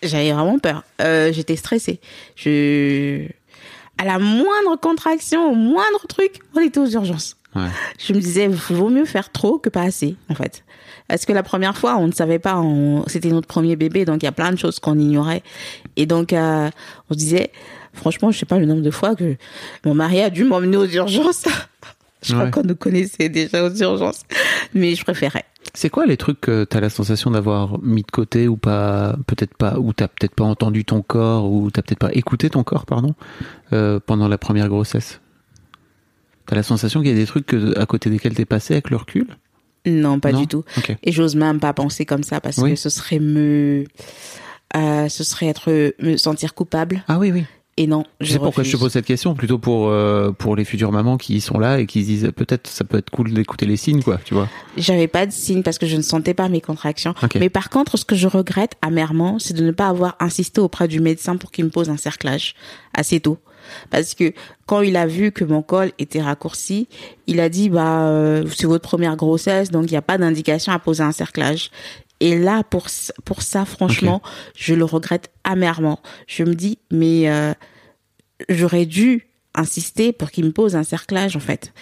[0.03, 0.83] j'avais vraiment peur.
[1.01, 1.99] Euh, J'étais stressée.
[2.35, 3.25] Je...
[3.97, 7.37] À la moindre contraction, au moindre truc, on était aux urgences.
[7.55, 7.67] Ouais.
[7.97, 10.63] Je me disais, vaut mieux faire trop que pas assez, en fait.
[11.07, 13.03] Parce que la première fois, on ne savait pas, on...
[13.07, 15.43] c'était notre premier bébé, donc il y a plein de choses qu'on ignorait.
[15.95, 16.69] Et donc, euh,
[17.09, 17.51] on se disait,
[17.93, 19.35] franchement, je sais pas le nombre de fois que
[19.85, 21.45] mon mari a dû m'emmener aux urgences.
[22.23, 24.23] je crois qu'on nous connaissait déjà aux urgences.
[24.73, 25.45] Mais je préférais.
[25.73, 29.15] C'est quoi les trucs que tu as la sensation d'avoir mis de côté ou pas,
[29.27, 32.63] peut-être pas, ou t'as peut-être pas entendu ton corps ou t'as peut-être pas écouté ton
[32.63, 33.13] corps, pardon,
[33.73, 35.19] euh, pendant la première grossesse?
[36.45, 38.89] T'as la sensation qu'il y a des trucs que, à côté desquels t'es passé avec
[38.89, 39.27] le recul?
[39.85, 40.41] Non, pas Non?
[40.41, 40.63] du tout.
[41.03, 42.71] Et j'ose même pas penser comme ça parce Oui.
[42.71, 43.83] que ce serait me,
[44.75, 47.03] euh, ce serait être me sentir coupable.
[47.07, 47.43] Ah oui, oui.
[47.77, 50.63] Et non, Je sais pourquoi je te pose cette question, plutôt pour euh, pour les
[50.63, 53.65] futures mamans qui sont là et qui se disent peut-être ça peut être cool d'écouter
[53.65, 54.47] les signes, quoi, tu vois.
[54.77, 57.13] J'avais pas de signe parce que je ne sentais pas mes contractions.
[57.37, 60.87] Mais par contre, ce que je regrette amèrement, c'est de ne pas avoir insisté auprès
[60.87, 62.55] du médecin pour qu'il me pose un cerclage
[62.93, 63.39] assez tôt.
[63.89, 64.33] Parce que
[64.65, 66.87] quand il a vu que mon col était raccourci,
[67.27, 70.71] il a dit bah euh, c'est votre première grossesse donc il n'y a pas d'indication
[70.71, 71.71] à poser un cerclage.
[72.19, 72.87] Et là pour
[73.25, 74.21] pour ça franchement,
[74.55, 75.99] je le regrette amèrement.
[76.27, 77.53] Je me dis mais euh,
[78.49, 81.73] j'aurais dû insister pour qu'il me pose un cerclage en fait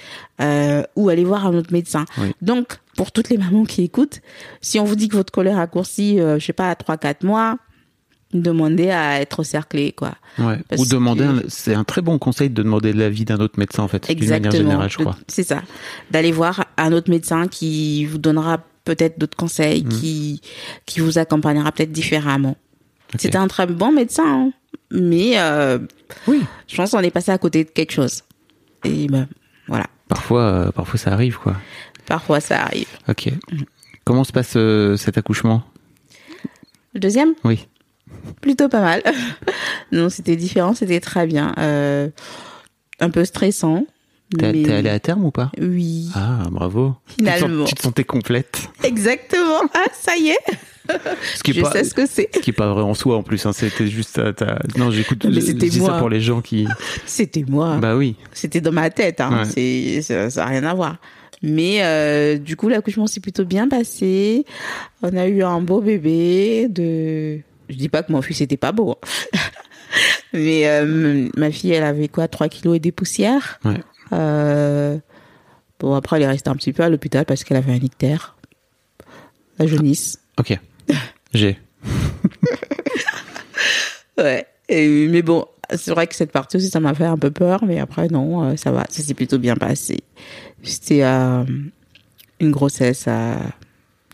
[0.41, 2.05] euh, ou aller voir un autre médecin.
[2.17, 2.31] Oui.
[2.41, 4.21] Donc pour toutes les mamans qui écoutent,
[4.61, 7.23] si on vous dit que votre colère raccourci euh, je sais pas à 3 4
[7.23, 7.57] mois,
[8.33, 10.13] demandez à être cerclé quoi.
[10.39, 10.57] Ouais.
[10.77, 13.87] Ou demander, que- c'est un très bon conseil de demander l'avis d'un autre médecin en
[13.87, 15.15] fait, d'une manière générale, je crois.
[15.27, 15.61] C'est ça.
[16.11, 19.45] D'aller voir un autre médecin qui vous donnera peut-être d'autres Mm.
[19.45, 20.41] conseils, qui
[20.85, 22.57] qui vous accompagnera peut-être différemment.
[23.17, 24.51] C'était un très bon médecin, hein.
[24.91, 25.77] mais euh,
[26.27, 26.41] Oui.
[26.67, 28.23] je pense qu'on est passé à côté de quelque chose.
[28.83, 29.27] Et ben
[29.67, 29.85] voilà.
[30.07, 31.55] Parfois, euh, parfois ça arrive, quoi.
[32.05, 32.87] Parfois ça arrive.
[33.07, 33.29] Ok.
[34.03, 35.63] Comment se passe euh, cet accouchement?
[36.93, 37.65] Le deuxième, Oui.
[38.41, 39.03] Plutôt pas mal.
[39.91, 41.53] non, c'était différent, c'était très bien.
[41.57, 42.09] Euh,
[42.99, 43.85] un peu stressant.
[44.37, 45.51] T'es mais- t'es allé à terme ou pas?
[45.61, 46.95] Oui, Ah, bravo.
[47.05, 47.65] Finalement.
[47.65, 48.67] Tu te, sentais complète.
[48.83, 49.61] exactement.
[49.75, 50.39] Ah, ça y est,
[51.35, 52.29] Ce qui est je pas, sais ce que c'est.
[52.33, 53.45] ce qui est pas vrai en soi en plus.
[53.45, 53.53] Hein.
[53.53, 54.17] C'était juste.
[54.17, 54.33] euh,
[54.77, 55.25] Non, j'écoute.
[55.25, 55.99] Mais c'était dis ça moi.
[55.99, 56.67] pour les gens qui.
[57.05, 57.77] C'était moi.
[57.77, 58.15] Bah oui.
[58.31, 59.43] C'était dans ma tête, hein.
[59.43, 59.45] Ouais.
[59.45, 60.97] C'est, ça, ça a rien à voir.
[61.43, 64.45] Mais euh, du coup, l'accouchement s'est plutôt bien passé.
[65.03, 66.67] On a eu un beau bébé.
[66.69, 67.39] De,
[67.73, 69.39] je dis pas que mon fils était pas beau, hein.
[70.33, 73.59] mais euh, ma fille, elle avait quoi, 3 kilos et des poussières.
[73.65, 73.81] Ouais.
[74.11, 74.97] Euh,
[75.79, 78.35] bon, après, elle est restée un petit peu à l'hôpital parce qu'elle avait un ictère,
[79.59, 80.19] la jaunisse.
[80.39, 80.57] Ok.
[81.33, 81.59] J'ai.
[84.15, 84.45] Ouais.
[84.69, 87.65] Et, mais bon, c'est vrai que cette partie aussi, ça m'a fait un peu peur,
[87.65, 90.01] mais après, non, euh, ça va, ça s'est plutôt bien passé.
[90.61, 91.43] C'était euh,
[92.39, 93.09] une grossesse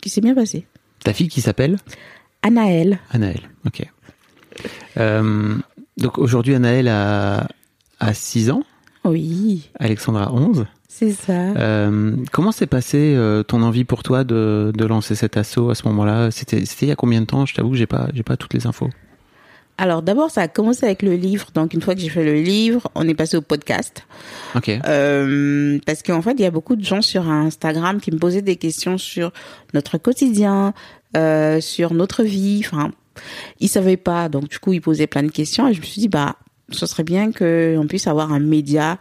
[0.00, 0.66] qui s'est bien passée.
[1.04, 1.76] Ta fille qui s'appelle?
[2.42, 2.98] Anaël.
[3.10, 3.49] Anaël.
[3.66, 3.86] Ok.
[4.96, 5.54] Euh,
[5.96, 7.46] donc aujourd'hui, Anaël a,
[8.00, 8.62] a 6 ans.
[9.04, 10.66] Oui, Alexandra a 11.
[10.88, 11.32] c'est ça.
[11.32, 15.74] Euh, comment s'est passé euh, ton envie pour toi de, de lancer cet assaut à
[15.74, 16.30] ce moment-là?
[16.30, 17.46] C'était il y a combien de temps?
[17.46, 18.90] Je t'avoue que j'ai pas j'ai pas toutes les infos.
[19.78, 21.48] Alors d'abord, ça a commencé avec le livre.
[21.54, 24.06] Donc une fois que j'ai fait le livre, on est passé au podcast.
[24.54, 24.68] Ok.
[24.68, 28.42] Euh, parce qu'en fait, il y a beaucoup de gens sur Instagram qui me posaient
[28.42, 29.32] des questions sur
[29.72, 30.74] notre quotidien,
[31.60, 32.62] sur notre vie.
[32.66, 32.90] Enfin,
[33.58, 36.00] ils savaient pas, donc du coup, ils posaient plein de questions et je me suis
[36.00, 36.36] dit, bah,
[36.70, 38.98] ce serait bien qu'on puisse avoir un média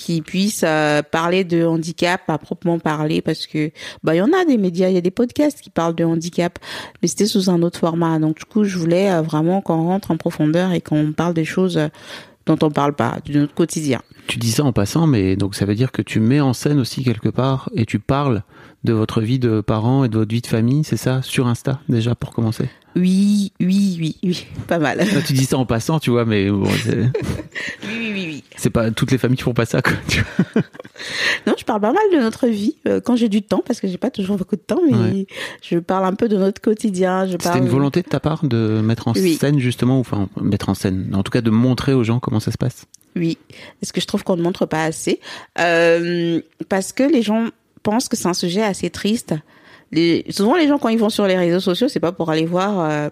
[0.00, 3.70] qui puisse euh, parler de handicap à proprement parler parce que
[4.02, 6.04] bah il y en a des médias, il y a des podcasts qui parlent de
[6.04, 6.58] handicap,
[7.02, 8.18] mais c'était sous un autre format.
[8.18, 11.44] Donc du coup, je voulais euh, vraiment qu'on rentre en profondeur et qu'on parle des
[11.44, 11.88] choses euh,
[12.46, 14.00] dont on parle pas, de notre quotidien.
[14.26, 16.80] Tu dis ça en passant, mais donc ça veut dire que tu mets en scène
[16.80, 18.42] aussi quelque part et tu parles
[18.84, 21.80] de votre vie de parents et de votre vie de famille, c'est ça Sur Insta
[21.88, 22.68] déjà pour commencer?
[22.96, 25.06] Oui, oui, oui, oui, pas mal.
[25.24, 27.08] Tu dis ça en passant, tu vois, mais bon, oui,
[27.84, 28.44] oui, oui, oui.
[28.56, 29.92] c'est pas toutes les familles qui font pas ça, quoi.
[30.08, 30.22] tu
[30.54, 30.62] vois.
[31.46, 33.88] Non, je parle pas mal de notre vie euh, quand j'ai du temps, parce que
[33.88, 35.26] j'ai pas toujours beaucoup de temps, mais Ouais.
[35.62, 37.24] je parle un peu de notre quotidien.
[37.26, 37.58] Je C'était parle.
[37.60, 39.34] une volonté de ta part de mettre en Oui.
[39.36, 42.40] scène justement, ou enfin mettre en scène, en tout cas de montrer aux gens comment
[42.40, 42.84] ça se passe?
[43.16, 43.38] Oui,
[43.80, 45.20] parce que je trouve qu'on ne montre pas assez,
[45.58, 47.46] Euh, parce que les gens
[47.82, 49.34] pensent que c'est un sujet assez triste.
[49.92, 50.24] Les...
[50.30, 52.80] Souvent, les gens quand ils vont sur les réseaux sociaux, c'est pas pour aller voir.
[52.80, 53.08] euh,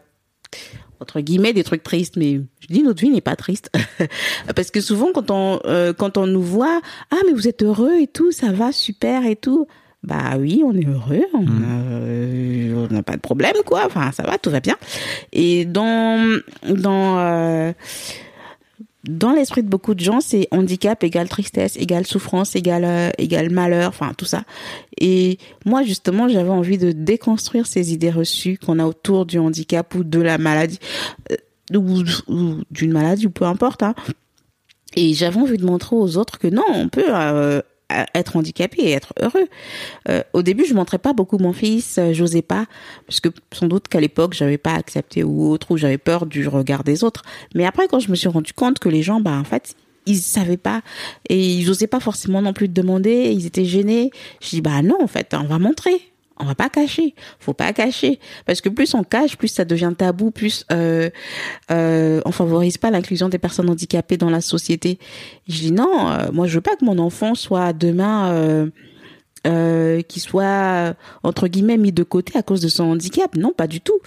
[1.01, 3.71] entre guillemets des trucs tristes mais je dis notre vie n'est pas triste
[4.57, 8.01] parce que souvent quand on euh, quand on nous voit ah mais vous êtes heureux
[8.01, 9.67] et tout ça va super et tout
[10.03, 14.11] bah oui on est heureux on a, euh, on n'a pas de problème quoi enfin
[14.13, 14.77] ça va tout va bien
[15.33, 17.73] et dans dans euh,
[19.05, 23.89] dans l'esprit de beaucoup de gens, c'est handicap égale tristesse, égale souffrance, égale, euh, malheur,
[23.89, 24.43] enfin tout ça.
[25.01, 29.95] Et moi, justement, j'avais envie de déconstruire ces idées reçues qu'on a autour du handicap
[29.95, 30.81] ou de la maladie,
[31.31, 33.85] euh, ou, ou d'une maladie, ou peu importe.
[33.85, 33.95] Hein.
[34.97, 37.63] Et j'avais envie de montrer aux autres que non, on peut euh,
[38.15, 39.49] être handicapé et être heureux.
[40.09, 42.67] Euh, au début, je montrais pas beaucoup mon fils, euh, j'osais pas,
[43.07, 46.47] parce que sans doute qu'à l'époque, j'avais pas accepté ou autre, ou j'avais peur du
[46.49, 47.23] regard des autres.
[47.55, 49.75] Mais après, quand je me suis rendu compte que les gens, bah en fait,
[50.07, 50.83] ils savaient pas
[51.29, 54.11] et ils osaient pas forcément non plus demander, ils étaient gênés.
[54.41, 56.13] Je dis bah non, en fait, on va montrer.
[56.41, 57.15] On va pas cacher.
[57.41, 61.11] Faut pas cacher parce que plus on cache, plus ça devient tabou, plus euh,
[61.71, 64.99] euh, on favorise pas l'inclusion des personnes handicapées dans la société.
[65.49, 68.67] Je dis non, euh, moi je veux pas que mon enfant soit demain euh,
[69.47, 73.35] euh, qui soit entre guillemets mis de côté à cause de son handicap.
[73.37, 73.99] Non, pas du tout.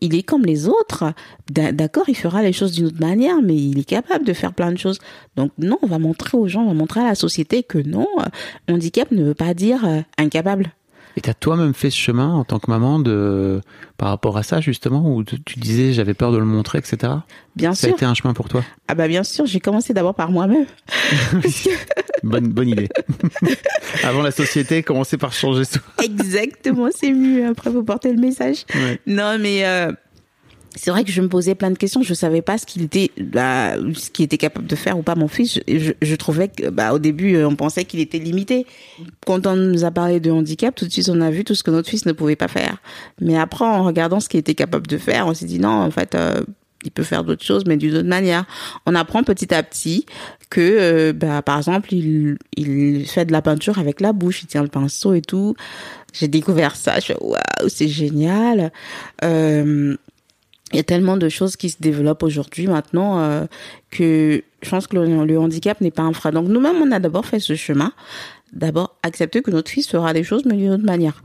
[0.00, 1.12] Il est comme les autres.
[1.50, 4.52] D'a- D'accord, il fera les choses d'une autre manière, mais il est capable de faire
[4.52, 5.00] plein de choses.
[5.34, 8.06] Donc non, on va montrer aux gens, on va montrer à la société que non,
[8.20, 9.80] euh, handicap ne veut pas dire
[10.16, 10.72] incapable.
[11.18, 13.60] Et t'as toi-même fait ce chemin en tant que maman de
[13.96, 17.12] par rapport à ça justement où tu disais j'avais peur de le montrer etc.
[17.56, 17.96] Bien Ça a sûr.
[17.96, 18.62] été un chemin pour toi?
[18.86, 20.66] Ah bah bien sûr, j'ai commencé d'abord par moi-même.
[22.22, 22.88] Bonne bonne idée.
[24.04, 25.80] Avant la société, commencer par changer soi.
[26.04, 27.46] Exactement, c'est mieux.
[27.48, 28.64] Après, vous portez le message.
[28.74, 29.00] Ouais.
[29.06, 29.90] Non, mais euh,
[30.74, 32.02] c'est vrai que je me posais plein de questions.
[32.02, 35.14] Je savais pas ce qu'il était, bah, ce qu'il était capable de faire ou pas.
[35.14, 38.66] Mon fils, je, trouvais que, bah, au début, euh, on pensait qu'il était limité.
[39.26, 41.62] Quand on nous a parlé de handicap, tout de suite, on a vu tout ce
[41.62, 42.78] que notre fils ne pouvait pas faire.
[43.20, 45.90] Mais après, en regardant ce qu'il était capable de faire, on s'est dit non, en
[45.90, 46.14] fait.
[46.14, 46.42] Euh,
[46.84, 48.44] il peut faire d'autres choses, mais d'une autre manière.
[48.86, 50.06] On apprend petit à petit
[50.48, 52.38] que, euh, bah, par exemple, il,
[53.06, 55.56] fait de la peinture avec la bouche, il tient le pinceau et tout.
[56.12, 58.70] J'ai découvert ça, je waouh, c'est génial.
[60.72, 63.46] Il y a tellement de choses qui se développent aujourd'hui maintenant euh,
[63.90, 66.30] que je pense que le, handicap n'est pas un frein.
[66.32, 67.92] Donc nous-mêmes, on a d'abord fait ce chemin.
[68.52, 71.22] D'abord, accepter que notre fils fera des choses, mais d'une autre manière.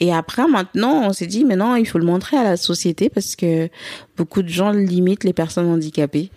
[0.00, 3.08] Et après, maintenant, on s'est dit, mais non, il faut le montrer à la société
[3.08, 3.68] parce que
[4.16, 6.30] beaucoup de gens limitent les personnes handicapées.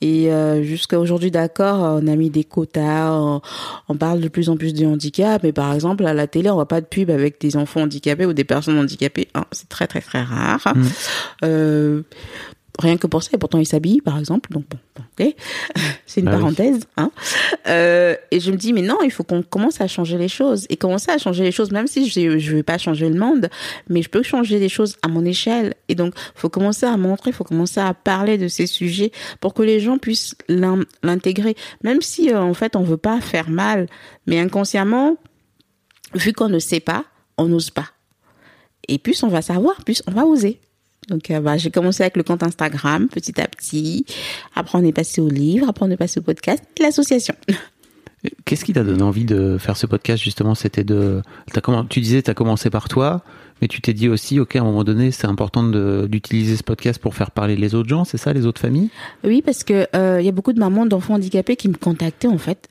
[0.00, 3.40] Et euh, jusqu'à aujourd'hui, d'accord, on a mis des quotas, on,
[3.88, 6.54] on parle de plus en plus de handicap, mais par exemple, à la télé, on
[6.54, 9.28] voit pas de pub avec des enfants handicapés ou des personnes handicapées.
[9.34, 10.72] Hein, c'est très, très, très rare.
[11.44, 12.02] Euh,
[12.78, 14.50] rien que pour ça, et pourtant ils s'habillent, par exemple.
[14.52, 14.78] Donc bon,
[15.18, 15.34] ok,
[16.06, 16.38] c'est une Bah oui.
[16.40, 16.80] parenthèse.
[16.96, 17.10] Hein.
[17.66, 20.66] Euh, et je me dis, mais non, il faut qu'on commence à changer les choses.
[20.70, 23.48] Et commencer à changer les choses, même si je je vais pas changer le monde,
[23.88, 25.74] mais je peux changer les choses à mon échelle.
[25.88, 29.10] Et donc, faut commencer à montrer, faut commencer à parler de ces sujets
[29.40, 31.56] pour que les gens puissent l'in- l'intégrer.
[31.84, 33.86] Même si, euh, en fait, on veut pas faire mal,
[34.26, 35.16] mais inconsciemment,
[36.14, 37.04] vu qu'on ne sait pas,
[37.38, 37.86] on n'ose pas.
[38.88, 40.60] Et plus on va savoir, plus on va oser.
[41.10, 44.06] Donc, euh, bah, j'ai commencé avec le compte Instagram, petit à petit.
[44.54, 45.68] Après, on est passé au livre.
[45.68, 47.34] Après, on est passé au podcast et l'association.
[48.44, 50.54] Qu'est-ce qui t'a donné envie de faire ce podcast justement?
[50.54, 51.22] C'était de,
[51.88, 53.22] tu disais t'as commencé par toi,
[53.62, 55.62] mais tu t'es dit aussi, ok, à un moment donné, c'est important
[56.06, 58.90] d'utiliser ce podcast pour faire parler les autres gens, c'est ça, les autres familles?
[59.24, 62.28] Oui, parce que euh, il y a beaucoup de mamans d'enfants handicapés qui me contactaient
[62.28, 62.68] en fait.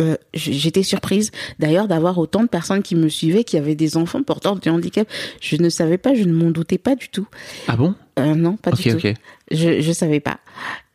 [0.00, 4.22] Euh, J'étais surprise d'ailleurs d'avoir autant de personnes qui me suivaient qui avaient des enfants
[4.22, 5.08] porteurs de handicap.
[5.40, 7.26] Je ne savais pas, je ne m'en doutais pas du tout.
[7.68, 7.94] Ah bon?
[8.18, 8.96] Euh, non, pas du tout.
[8.96, 9.14] ok.
[9.50, 10.38] Je je savais pas.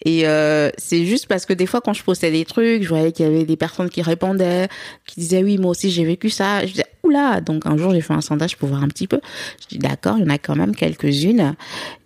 [0.05, 3.11] Et euh, c'est juste parce que des fois quand je postais des trucs, je voyais
[3.11, 4.67] qu'il y avait des personnes qui répondaient,
[5.05, 6.65] qui disaient oui moi aussi j'ai vécu ça.
[6.65, 7.41] Je disais oula.
[7.41, 9.19] Donc un jour j'ai fait un sondage pour voir un petit peu.
[9.61, 11.55] Je dis d'accord, il y en a quand même quelques-unes.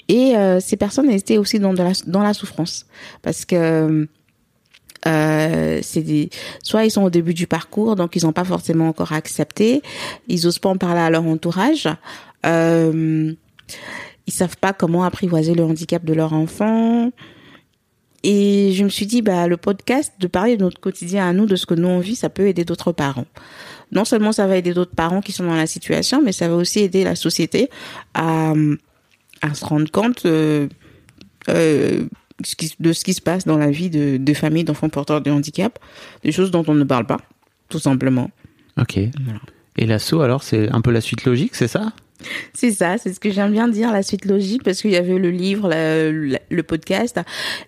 [0.08, 2.88] Et euh, ces personnes étaient aussi dans de la dans la souffrance
[3.22, 4.08] parce que
[5.08, 6.30] euh, c'est
[6.62, 9.82] soit ils sont au début du parcours donc ils n'ont pas forcément encore accepté.
[10.28, 11.88] Ils osent pas en parler à leur entourage.
[12.45, 13.34] Euh,
[14.28, 17.12] ils savent pas comment apprivoiser le handicap de leur enfant.
[18.24, 21.45] Et je me suis dit bah le podcast de parler de notre quotidien à nous
[21.45, 23.28] de ce que nous on vit ça peut aider d'autres parents.
[23.91, 26.56] Non seulement ça va aider d'autres parents qui sont dans la situation mais ça va
[26.56, 27.70] aussi aider la société
[28.14, 28.54] à
[29.41, 30.68] à se rendre compte euh,
[31.47, 32.06] euh,
[32.44, 35.22] ce qui- de ce qui se passe dans la vie de, de familles d'enfants porteurs
[35.22, 35.80] de handicap,
[36.24, 37.18] des choses dont on ne parle pas,
[37.70, 38.30] tout simplement.
[38.80, 38.98] Ok.
[38.98, 41.94] Et l'assaut alors, c'est un peu la suite logique, c'est ça?
[42.54, 45.18] C'est ça, c'est ce que j'aime bien dire, la suite logique, parce qu'il y avait
[45.18, 47.18] le livre, la- la- le podcast.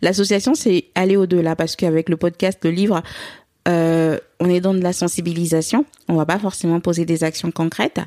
[0.01, 3.01] L'association, c'est aller au-delà, parce qu'avec le podcast, le livre,
[3.68, 5.86] euh, on est dans de la sensibilisation.
[6.07, 7.99] On va pas forcément poser des actions concrètes.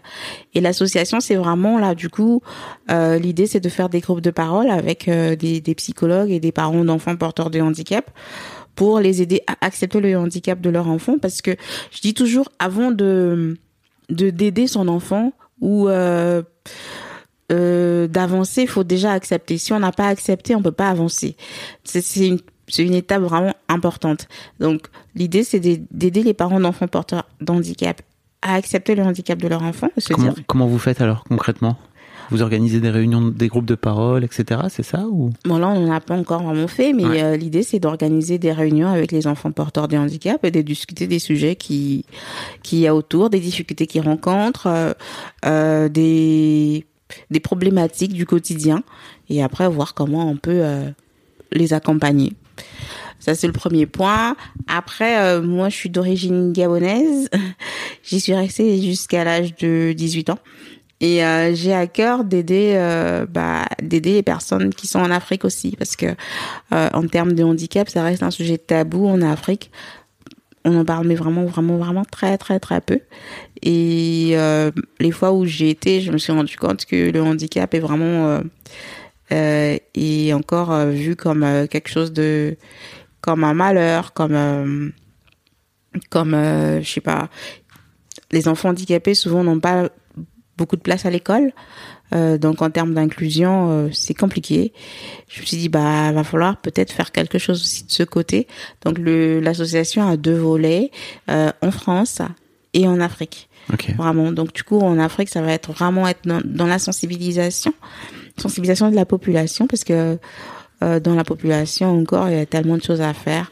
[0.55, 2.43] Et l'association, c'est vraiment là, du coup,
[2.91, 6.41] euh, l'idée, c'est de faire des groupes de parole avec euh, des, des psychologues et
[6.41, 8.11] des parents d'enfants porteurs de handicap
[8.75, 11.19] pour les aider à accepter le handicap de leur enfant.
[11.19, 11.57] Parce que
[11.93, 13.57] je dis toujours, avant de
[14.11, 16.43] de d'aider son enfant ou euh,
[17.53, 19.59] euh, d'avancer, il faut déjà accepter.
[19.59, 21.37] Si on n'a pas accepté, on peut pas avancer.
[21.85, 24.27] C'est une c'est une étape vraiment importante.
[24.61, 28.03] Donc l'idée c'est d'ai- d'aider les parents d'enfants porteurs d'handicap
[28.43, 31.77] à accepter le handicap de leur enfant, se comment, dire comment vous faites alors concrètement?
[32.31, 34.63] Vous organisez des réunions, des groupes de parole, etc.
[34.71, 35.29] C'est ça ou?
[35.45, 37.23] Bon là, on n'en a pas encore vraiment fait, mais Ouais.
[37.23, 41.07] euh, l'idée c'est d'organiser des réunions avec les enfants porteurs de handicap et de discuter
[41.07, 42.07] des sujets qui
[42.63, 44.93] qui y a autour, des difficultés qu'ils rencontrent, euh,
[45.45, 46.87] euh, des
[47.31, 48.83] des problématiques du quotidien,
[49.29, 50.63] et après voir comment on peut
[51.53, 52.33] les accompagner.
[53.25, 54.37] Ça c'est le premier point.
[54.67, 57.31] Après, euh, moi je suis d'origine gabonaise.
[58.03, 60.39] J'y suis restée jusqu'à l'âge de 18 ans.
[61.01, 65.47] Et euh, j'ai à cœur d'aider euh, bah, d'aider les personnes qui sont en Afrique
[65.47, 66.15] aussi parce que
[66.71, 69.71] en termes de handicap, ça reste un sujet tabou en Afrique.
[70.67, 73.01] On en parle mais vraiment vraiment vraiment très très très peu.
[73.63, 74.37] Et
[75.01, 78.41] les fois où j'ai été, je me suis rendu compte que le handicap est vraiment
[79.31, 82.57] est encore vu comme quelque chose de
[83.25, 84.91] comme un malheur, comme euh,
[86.11, 87.31] comme euh, je sais pas.
[88.33, 89.89] Les enfants handicapés souvent n'ont pas
[90.59, 91.53] beaucoup de place à l'école.
[92.15, 94.75] Euh, donc en termes d'inclusion euh, c'est compliqué.
[95.29, 98.47] Je me suis dit bah va falloir peut-être faire quelque chose aussi de ce côté.
[98.85, 100.91] Donc le l'association a deux volets
[101.31, 102.21] euh, en France
[102.75, 103.49] et en Afrique.
[103.73, 103.95] Ok.
[103.97, 104.33] vraiment.
[104.33, 107.73] Donc du coup en Afrique ça va être vraiment être dans, dans la sensibilisation
[108.37, 110.19] sensibilisation de la population parce que
[110.83, 113.51] euh, dans la population encore il y a tellement de choses à faire.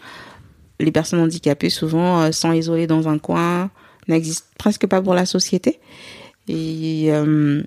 [0.81, 3.70] Les personnes handicapées souvent euh, sont isolées dans un coin
[4.09, 5.79] n'existent presque pas pour la société.
[6.49, 7.62] Et euh,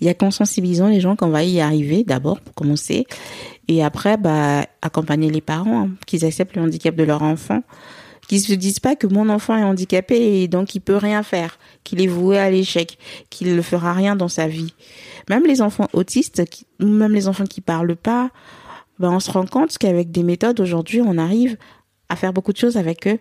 [0.00, 3.06] il y a qu'en sensibilisant les gens qu'on va y arriver d'abord pour commencer.
[3.68, 7.62] Et après bah accompagner les parents hein, qu'ils acceptent le handicap de leur enfant.
[8.28, 11.58] Qu'ils se disent pas que mon enfant est handicapé et donc il peut rien faire
[11.82, 12.96] qu'il est voué à l'échec
[13.28, 14.72] qu'il ne fera rien dans sa vie.
[15.28, 18.30] Même les enfants autistes qui- même les enfants qui parlent pas
[19.00, 21.56] ben on se rend compte qu'avec des méthodes aujourd'hui on arrive
[22.08, 23.18] à faire beaucoup de choses avec eux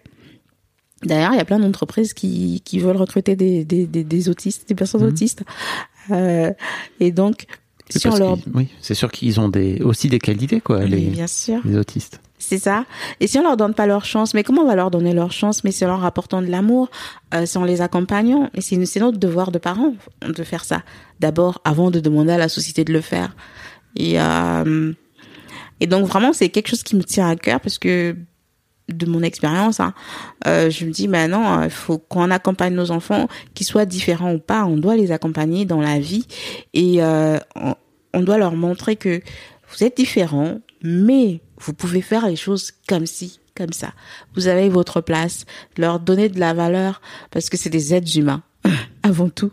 [1.04, 4.68] D'ailleurs, il y a plein d'entreprises qui, qui veulent recruter des, des, des, des autistes,
[4.68, 5.44] des personnes autistes.
[6.12, 6.52] Euh,
[7.00, 7.46] et donc,
[7.94, 8.38] Oui, parce leur...
[8.54, 11.62] oui, c'est sûr qu'ils ont des, aussi des qualités, quoi, les, bien sûr.
[11.64, 12.20] les autistes.
[12.38, 12.86] C'est ça.
[13.20, 15.32] Et si on leur donne pas leur chance, mais comment on va leur donner leur
[15.32, 16.90] chance Mais c'est en leur apportant de l'amour,
[17.34, 18.50] euh, c'est en les accompagnant.
[18.54, 20.84] Et c'est c'est notre devoir de parents de faire ça.
[21.20, 23.36] D'abord, avant de demander à la société de le faire.
[23.96, 24.94] Et euh,
[25.80, 28.16] et donc vraiment, c'est quelque chose qui me tient à cœur parce que
[28.88, 29.94] de mon expérience, hein,
[30.48, 34.40] euh, je me dis maintenant, il faut qu'on accompagne nos enfants, qu'ils soient différents ou
[34.40, 36.26] pas, on doit les accompagner dans la vie
[36.74, 37.76] et euh, on,
[38.14, 39.22] on doit leur montrer que
[39.70, 43.94] vous êtes différents, mais vous pouvez faire les choses comme ci, comme ça.
[44.36, 45.46] Vous avez votre place,
[45.78, 47.02] leur donner de la valeur
[47.32, 48.42] parce que c'est des êtres humains
[49.04, 49.52] avant tout.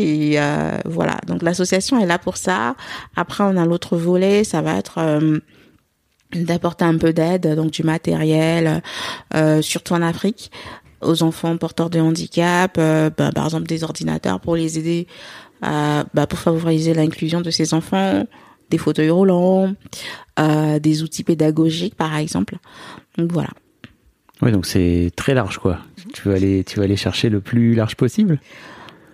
[0.00, 2.76] Et euh, voilà, donc l'association est là pour ça.
[3.16, 5.40] Après, on a l'autre volet, ça va être euh,
[6.32, 8.80] d'apporter un peu d'aide, donc du matériel,
[9.34, 10.52] euh, surtout en Afrique,
[11.00, 15.08] aux enfants porteurs de handicap, bah, par exemple des ordinateurs pour les aider,
[15.62, 18.24] bah, pour favoriser l'inclusion de ces enfants,
[18.70, 19.74] des fauteuils roulants,
[20.38, 22.58] des outils pédagogiques par exemple.
[23.16, 23.50] Donc voilà.
[24.42, 25.80] Oui, donc c'est très large, quoi.
[26.12, 28.38] Tu veux aller, tu veux aller chercher le plus large possible?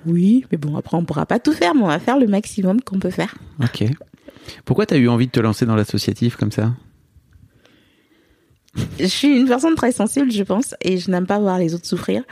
[0.06, 2.80] Oui, mais bon après on pourra pas tout faire, mais on va faire le maximum
[2.80, 3.34] qu'on peut faire.
[3.62, 3.84] Ok.
[4.64, 6.72] Pourquoi t'as eu envie de te lancer dans l'associatif comme ça?
[8.98, 11.86] Je suis une personne très sensible, je pense, et je n'aime pas voir les autres
[11.86, 12.24] souffrir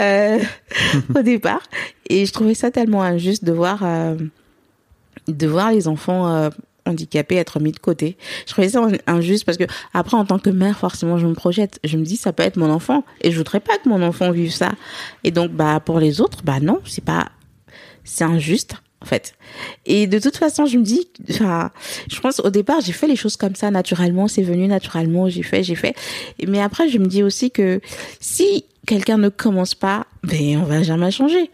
[0.00, 0.38] euh,
[1.16, 1.62] au départ.
[2.08, 4.16] Et je trouvais ça tellement injuste de voir euh,
[5.28, 6.50] de voir les enfants euh,
[6.86, 8.16] handicapés être mis de côté.
[8.46, 11.80] Je trouvais ça injuste parce que après, en tant que mère, forcément, je me projette.
[11.84, 14.30] Je me dis, ça peut être mon enfant, et je voudrais pas que mon enfant
[14.30, 14.72] vive ça.
[15.24, 17.28] Et donc, bah pour les autres, bah non, c'est pas,
[18.04, 19.34] c'est injuste en fait.
[19.84, 21.70] Et de toute façon, je me dis, enfin,
[22.10, 25.42] je pense au départ, j'ai fait les choses comme ça naturellement, c'est venu naturellement, j'ai
[25.42, 25.94] fait, j'ai fait.
[26.46, 27.80] Mais après, je me dis aussi que
[28.18, 31.50] si quelqu'un ne commence pas, ben on va jamais changer.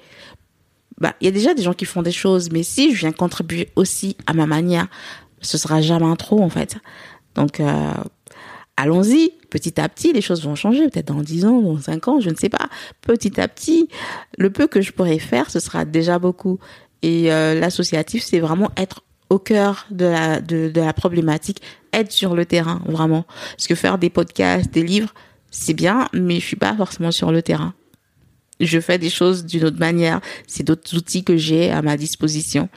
[1.01, 3.13] Bah, il y a déjà des gens qui font des choses, mais si je viens
[3.13, 4.87] contribuer aussi à ma manière,
[5.41, 6.77] ce sera jamais trop en fait.
[7.35, 7.93] Donc euh,
[8.77, 12.21] allons-y, petit à petit, les choses vont changer, peut-être dans 10 ans, dans 5 ans,
[12.21, 12.69] je ne sais pas.
[13.01, 13.89] Petit à petit,
[14.39, 16.59] le peu que je pourrais faire, ce sera déjà beaucoup.
[17.03, 22.13] Et euh, l'associatif, c'est vraiment être au cœur de la, de, de la problématique, être
[22.13, 23.25] sur le terrain, vraiment.
[23.57, 25.15] Parce que faire des podcasts, des livres,
[25.51, 27.75] c'est bien, mais je suis pas forcément sur le terrain.
[28.61, 30.21] Je fais des choses d'une autre manière.
[30.47, 32.69] C'est d'autres outils que j'ai à ma disposition.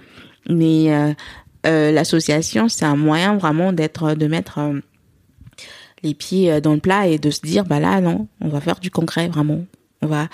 [0.50, 1.14] Mais euh,
[1.66, 4.80] euh, l'association, c'est un moyen vraiment d'être, de mettre euh,
[6.04, 8.80] les pieds dans le plat et de se dire, bah là, non, on va faire
[8.80, 9.66] du concret, vraiment.
[10.02, 10.28] On va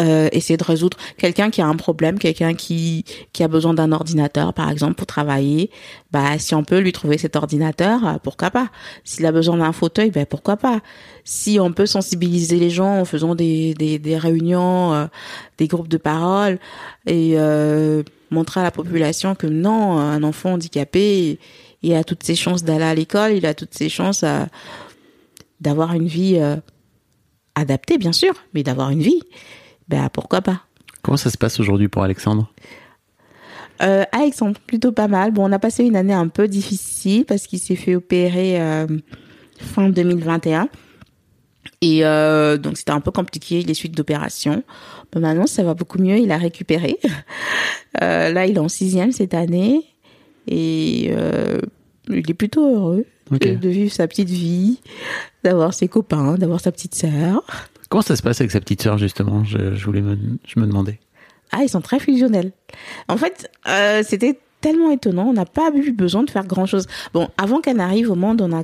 [0.00, 3.92] euh, essayer de résoudre quelqu'un qui a un problème, quelqu'un qui qui a besoin d'un
[3.92, 5.70] ordinateur par exemple pour travailler,
[6.10, 8.70] bah si on peut lui trouver cet ordinateur, euh, pourquoi pas.
[9.04, 10.80] S'il a besoin d'un fauteuil, ben pourquoi pas.
[11.24, 15.06] Si on peut sensibiliser les gens en faisant des des, des réunions, euh,
[15.58, 16.58] des groupes de parole
[17.06, 21.38] et euh, montrer à la population que non, un enfant handicapé,
[21.82, 24.44] il a toutes ses chances d'aller à l'école, il a toutes ses chances euh,
[25.60, 26.56] d'avoir une vie euh,
[27.54, 29.22] adaptée bien sûr, mais d'avoir une vie
[29.88, 30.62] ben pourquoi pas.
[31.02, 32.50] Comment ça se passe aujourd'hui pour Alexandre?
[33.82, 35.32] Euh, Alexandre, plutôt pas mal.
[35.32, 38.86] Bon, on a passé une année un peu difficile parce qu'il s'est fait opérer euh,
[39.58, 40.68] fin 2021.
[41.80, 44.62] Et euh, donc c'était un peu compliqué les suites d'opération.
[45.14, 46.98] Mais maintenant ça va beaucoup mieux, il a récupéré.
[48.00, 49.82] Euh, là il est en sixième cette année
[50.48, 51.58] et euh,
[52.08, 54.80] il est plutôt heureux de vivre sa petite vie,
[55.44, 57.44] d'avoir ses copains, d'avoir sa petite sœur.
[57.92, 59.44] Comment ça se passe avec sa petite sœur justement?
[59.44, 60.16] Je, je voulais me,
[60.46, 60.98] je me demandais.
[61.50, 62.52] Ah ils sont très fusionnels.
[63.06, 66.86] En fait euh, c'était tellement étonnant, on n'a pas eu besoin de faire grand chose.
[67.12, 68.62] Bon avant qu'elle n'arrive au monde on a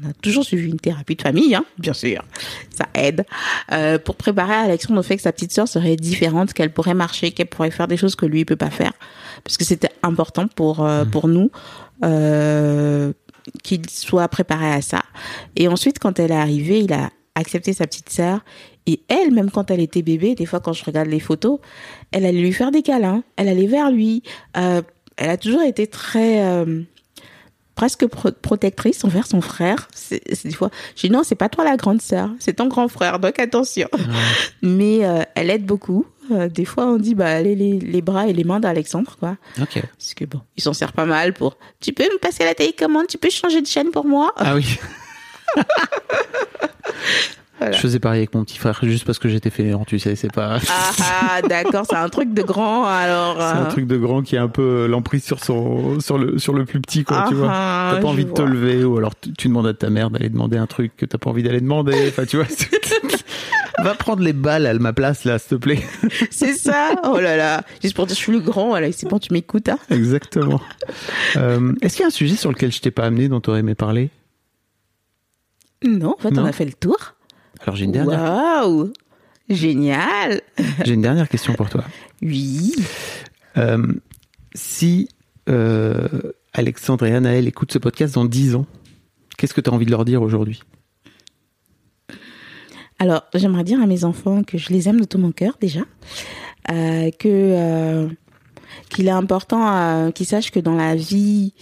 [0.00, 2.22] on a toujours suivi une thérapie de famille, hein, bien sûr.
[2.70, 3.24] Ça aide.
[3.72, 7.32] Euh, pour préparer Alexandre au fait que sa petite sœur serait différente, qu'elle pourrait marcher,
[7.32, 8.92] qu'elle pourrait faire des choses que lui ne peut pas faire.
[9.42, 11.50] Parce que c'était important pour, euh, pour nous
[12.04, 13.12] euh,
[13.64, 15.02] qu'il soit préparé à ça.
[15.56, 18.40] Et ensuite, quand elle est arrivée, il a accepté sa petite sœur.
[18.86, 21.58] Et elle, même quand elle était bébé, des fois quand je regarde les photos,
[22.12, 24.22] elle allait lui faire des câlins, elle allait vers lui.
[24.56, 24.82] Euh,
[25.16, 26.44] elle a toujours été très...
[26.44, 26.82] euh,
[27.74, 29.88] presque pro- protectrice envers son frère.
[29.94, 32.86] C'est des fois, je dis non, c'est pas toi la grande sœur, c'est ton grand
[32.88, 33.88] frère, donc attention.
[34.62, 36.06] Mais euh, elle aide beaucoup.
[36.30, 39.36] Euh, des fois, on dit bah allez les, les bras et les mains d'Alexandre quoi.
[39.60, 39.82] Ok.
[39.98, 41.56] Parce que bon, il s'en sert pas mal pour.
[41.80, 44.32] Tu peux me passer la télécommande, tu peux changer de chaîne pour moi?
[44.36, 44.78] Ah oui.
[47.72, 50.30] Je faisais pareil avec mon petit frère juste parce que j'étais fainéant, tu sais, c'est
[50.32, 50.58] pas.
[50.68, 53.36] Ah ah, d'accord, c'est un truc de grand alors.
[53.38, 56.38] C'est un euh, truc de grand qui a un peu l'emprise sur son sur le
[56.38, 57.48] sur le plus petit quoi, tu Ah, vois.
[57.50, 60.10] ah, T'as pas envie de te lever ou alors tu tu demandes à ta mère
[60.10, 61.94] d'aller demander un truc que t'as pas envie d'aller demander.
[62.08, 62.46] Enfin, tu vois.
[63.82, 65.80] Va prendre les balles à ma place là, s'il te plaît.
[66.30, 66.90] C'est ça.
[67.04, 67.62] Oh là là.
[67.82, 68.68] Juste pour dire, je suis le grand.
[68.68, 69.68] Voilà, c'est bon, tu m'écoutes.
[69.68, 70.60] Hein Exactement.
[71.36, 73.60] Euh, Est-ce qu'il y a un sujet sur lequel je t'ai pas amené dont t'aurais
[73.60, 74.10] aimé parler?
[75.84, 77.14] Non, en fait, on a fait le tour.
[77.60, 78.92] Alors j'ai une dernière Waouh,
[79.48, 80.40] génial.
[80.84, 81.84] j'ai une dernière question pour toi.
[82.22, 82.74] Oui.
[83.56, 83.86] Euh,
[84.54, 85.08] si
[85.48, 88.66] euh, Alexandre et Anaël écoutent ce podcast dans 10 ans,
[89.36, 90.62] qu'est-ce que tu as envie de leur dire aujourd'hui?
[92.98, 95.80] Alors, j'aimerais dire à mes enfants que je les aime de tout mon cœur déjà,
[96.70, 98.08] euh, que euh,
[98.88, 101.54] qu'il est important qu'ils sachent que dans la vie,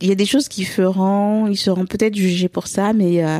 [0.00, 3.38] il y a des choses qu'ils feront, ils seront peut-être jugés pour ça, mais euh,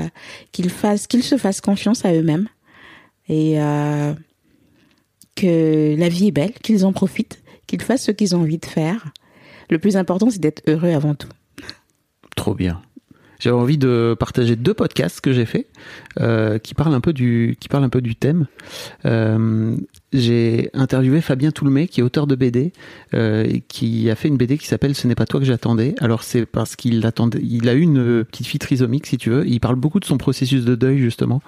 [0.53, 2.49] qu'ils fassent, qu'ils se fassent confiance à eux-mêmes
[3.29, 4.15] et euh,
[5.35, 8.67] que la vie est belle, qu'ils en profitent, qu'ils fassent ce qu'ils ont envie de
[8.67, 9.13] faire.
[9.69, 11.29] Le plus important, c'est d'être heureux avant tout.
[12.37, 12.81] Trop bien.
[13.39, 15.67] J'avais envie de partager deux podcasts que j'ai fait
[16.21, 18.47] euh, qui parlent un peu du qui parlent un peu du thème.
[20.17, 22.73] J'ai interviewé Fabien Toulmé qui est auteur de BD
[23.13, 25.95] euh, qui a fait une BD qui s'appelle Ce n'est pas toi que j'attendais.
[26.01, 29.29] Alors c'est parce qu'il attendait il a eu une euh, petite fille trisomique si tu
[29.29, 29.47] veux.
[29.47, 31.43] Il parle beaucoup de son processus de deuil justement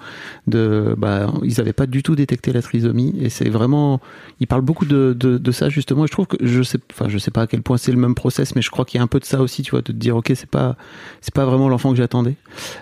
[0.47, 4.01] de bah ils n'avaient pas du tout détecté la trisomie et c'est vraiment
[4.39, 7.31] il parle beaucoup de, de, ça justement je trouve que je sais enfin je sais
[7.31, 9.07] pas à quel point c'est le même process mais je crois qu'il y a un
[9.07, 10.77] peu de ça aussi tu vois de te dire ok c'est pas
[11.21, 12.35] c'est pas vraiment l'enfant que j'attendais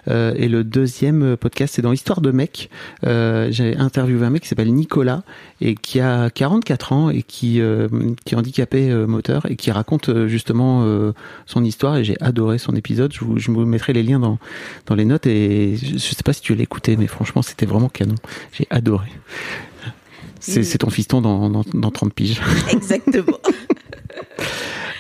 [0.08, 2.70] Euh, et le deuxième podcast c'est dans Histoire de mec
[3.04, 5.24] j'ai interviewé un mec qui s'appelle Nicolas
[5.62, 7.88] et qui a 44 ans et qui euh,
[8.26, 10.58] qui est handicapé euh, moteur et qui raconte euh, justement
[11.46, 14.40] son histoire et j'ai adoré son épisode je vous, je vous mettrai les liens dans
[14.86, 17.66] dans les notes et je, je sais pas si tu l'as écouté mais franchement c'était
[17.66, 18.16] vraiment canon
[18.52, 19.08] j'ai adoré
[20.40, 22.42] c'est c'est ton fiston dans, dans, dans 30 piges.
[22.72, 23.40] Exactement.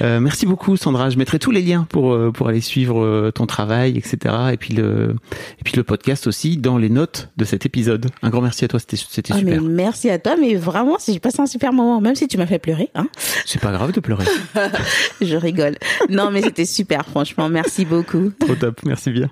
[0.02, 1.10] Euh, merci beaucoup Sandra.
[1.10, 4.36] Je mettrai tous les liens pour euh, pour aller suivre euh, ton travail, etc.
[4.54, 5.16] Et puis le
[5.60, 8.08] et puis le podcast aussi dans les notes de cet épisode.
[8.22, 8.80] Un grand merci à toi.
[8.80, 9.62] C'était c'était Ah, mais super.
[9.62, 12.60] merci à toi, mais vraiment, j'ai passé un super moment, même si tu m'as fait
[12.60, 12.90] pleurer.
[12.96, 13.08] Hein.
[13.46, 14.26] C'est pas grave de pleurer.
[15.22, 15.78] Je rigole.
[16.10, 17.50] Non, mais c'était super, franchement.
[17.50, 18.32] Merci beaucoup.
[18.40, 18.82] Trop top.
[18.86, 19.30] Merci bien.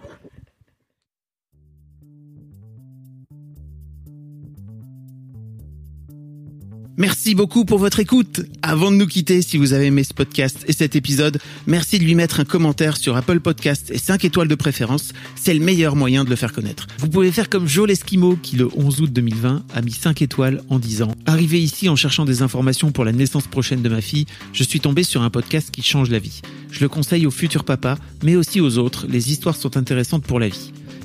[6.98, 8.39] Merci beaucoup pour votre écoute.
[8.62, 12.06] Avant de nous quitter, si vous avez aimé ce podcast et cet épisode, merci de
[12.06, 15.12] lui mettre un commentaire sur Apple Podcast et 5 étoiles de préférence.
[15.36, 16.88] C'est le meilleur moyen de le faire connaître.
[17.00, 20.62] Vous pouvez faire comme Joel Esquimau qui le 11 août 2020 a mis 5 étoiles
[20.70, 24.26] en disant Arrivé ici en cherchant des informations pour la naissance prochaine de ma fille,
[24.54, 26.39] je suis tombé sur un podcast qui change la vie.
[26.72, 29.06] Je le conseille aux futurs papas, mais aussi aux autres.
[29.10, 30.72] Les histoires sont intéressantes pour la vie.